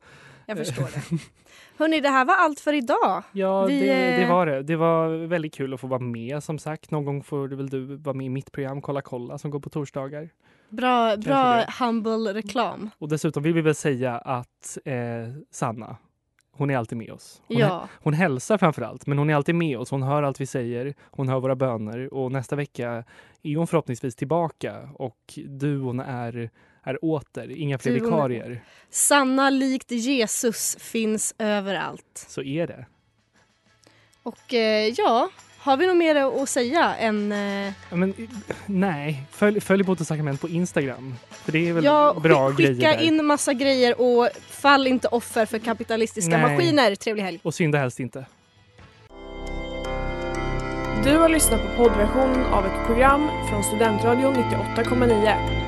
Jag 0.48 0.58
förstår 0.58 0.84
det. 0.84 1.18
Hörni, 1.78 2.00
det 2.00 2.08
här 2.08 2.24
var 2.24 2.34
allt 2.34 2.60
för 2.60 2.72
idag. 2.72 3.22
Ja, 3.32 3.64
Vi, 3.64 3.80
det, 3.80 3.86
det 3.86 4.22
eh, 4.22 4.28
var 4.28 4.46
det. 4.46 4.62
Det 4.62 4.76
var 4.76 5.26
väldigt 5.26 5.54
kul 5.54 5.74
att 5.74 5.80
få 5.80 5.86
vara 5.86 6.00
med 6.00 6.42
som 6.42 6.58
sagt. 6.58 6.90
Någon 6.90 7.04
gång 7.04 7.22
får 7.22 7.48
väl 7.48 7.68
du 7.68 7.96
vara 7.96 8.16
med 8.16 8.26
i 8.26 8.28
mitt 8.28 8.52
program 8.52 8.82
Kolla 8.82 9.00
kolla 9.00 9.38
som 9.38 9.50
går 9.50 9.60
på 9.60 9.70
torsdagar. 9.70 10.28
Bra, 10.68 11.16
bra 11.16 11.54
det. 11.54 11.66
humble 11.80 12.34
reklam. 12.34 12.90
Och 12.98 13.08
dessutom 13.08 13.42
vill 13.42 13.52
vi 13.54 13.60
väl 13.60 13.74
säga 13.74 14.18
att 14.18 14.78
eh, 14.84 14.94
Sanna, 15.50 15.96
hon 16.52 16.70
är 16.70 16.76
alltid 16.76 16.98
med 16.98 17.10
oss. 17.10 17.42
Hon, 17.48 17.56
Ja, 17.58 17.88
hon 18.02 18.12
hälsar 18.12 18.58
framför 18.58 18.82
allt, 18.82 19.06
men 19.06 19.18
hon 19.18 19.30
är 19.30 19.34
alltid 19.34 19.54
med 19.54 19.78
oss. 19.78 19.90
Hon 19.90 20.02
hör 20.02 20.22
allt 20.22 20.40
vi 20.40 20.46
säger, 20.46 20.94
hon 21.10 21.28
hör 21.28 21.40
våra 21.40 21.56
böner 21.56 22.14
och 22.14 22.32
nästa 22.32 22.56
vecka 22.56 23.04
är 23.42 23.56
hon 23.56 23.66
förhoppningsvis 23.66 24.16
tillbaka 24.16 24.88
och 24.94 25.38
duon 25.46 26.00
är, 26.00 26.50
är 26.84 27.04
åter. 27.04 27.50
Inga 27.50 27.78
fler 27.78 27.92
vikarier. 27.92 28.62
Sanna 28.90 29.50
likt 29.50 29.90
Jesus 29.90 30.76
finns 30.80 31.34
överallt. 31.38 32.26
Så 32.28 32.42
är 32.42 32.66
det. 32.66 32.86
Och 34.22 34.54
eh, 34.54 34.88
ja, 34.96 35.28
har 35.58 35.76
vi 35.76 35.86
något 35.86 35.96
mer 35.96 36.16
att 36.42 36.48
säga 36.48 36.94
än... 36.96 37.32
Eh, 37.32 37.72
Ja, 37.90 37.96
men, 37.96 38.14
nej, 38.66 39.22
följ, 39.30 39.60
följ 39.60 39.82
Botens 39.84 40.08
sakrament 40.08 40.40
på 40.40 40.48
Instagram. 40.48 41.14
För 41.30 41.52
det 41.52 41.68
är 41.68 41.72
väl 41.72 41.84
ja, 41.84 42.16
bra 42.22 42.50
skick- 42.50 42.56
grejer 42.58 42.74
skicka 42.74 43.00
in 43.00 43.24
massa 43.26 43.52
grejer 43.52 44.00
och 44.00 44.28
fall 44.48 44.86
inte 44.86 45.08
offer 45.08 45.46
för 45.46 45.58
kapitalistiska 45.58 46.38
Nej. 46.38 46.40
maskiner. 46.56 46.94
Trevlig 46.94 47.22
helg. 47.22 47.40
Och 47.42 47.54
synda 47.54 47.78
helst 47.78 48.00
inte. 48.00 48.26
Du 51.04 51.16
har 51.16 51.28
lyssnat 51.28 51.60
på 51.62 51.68
poddversionen 51.84 52.44
av 52.44 52.66
ett 52.66 52.86
program 52.86 53.28
från 53.50 53.64
Studentradion 53.64 54.34
98,9. 54.34 55.67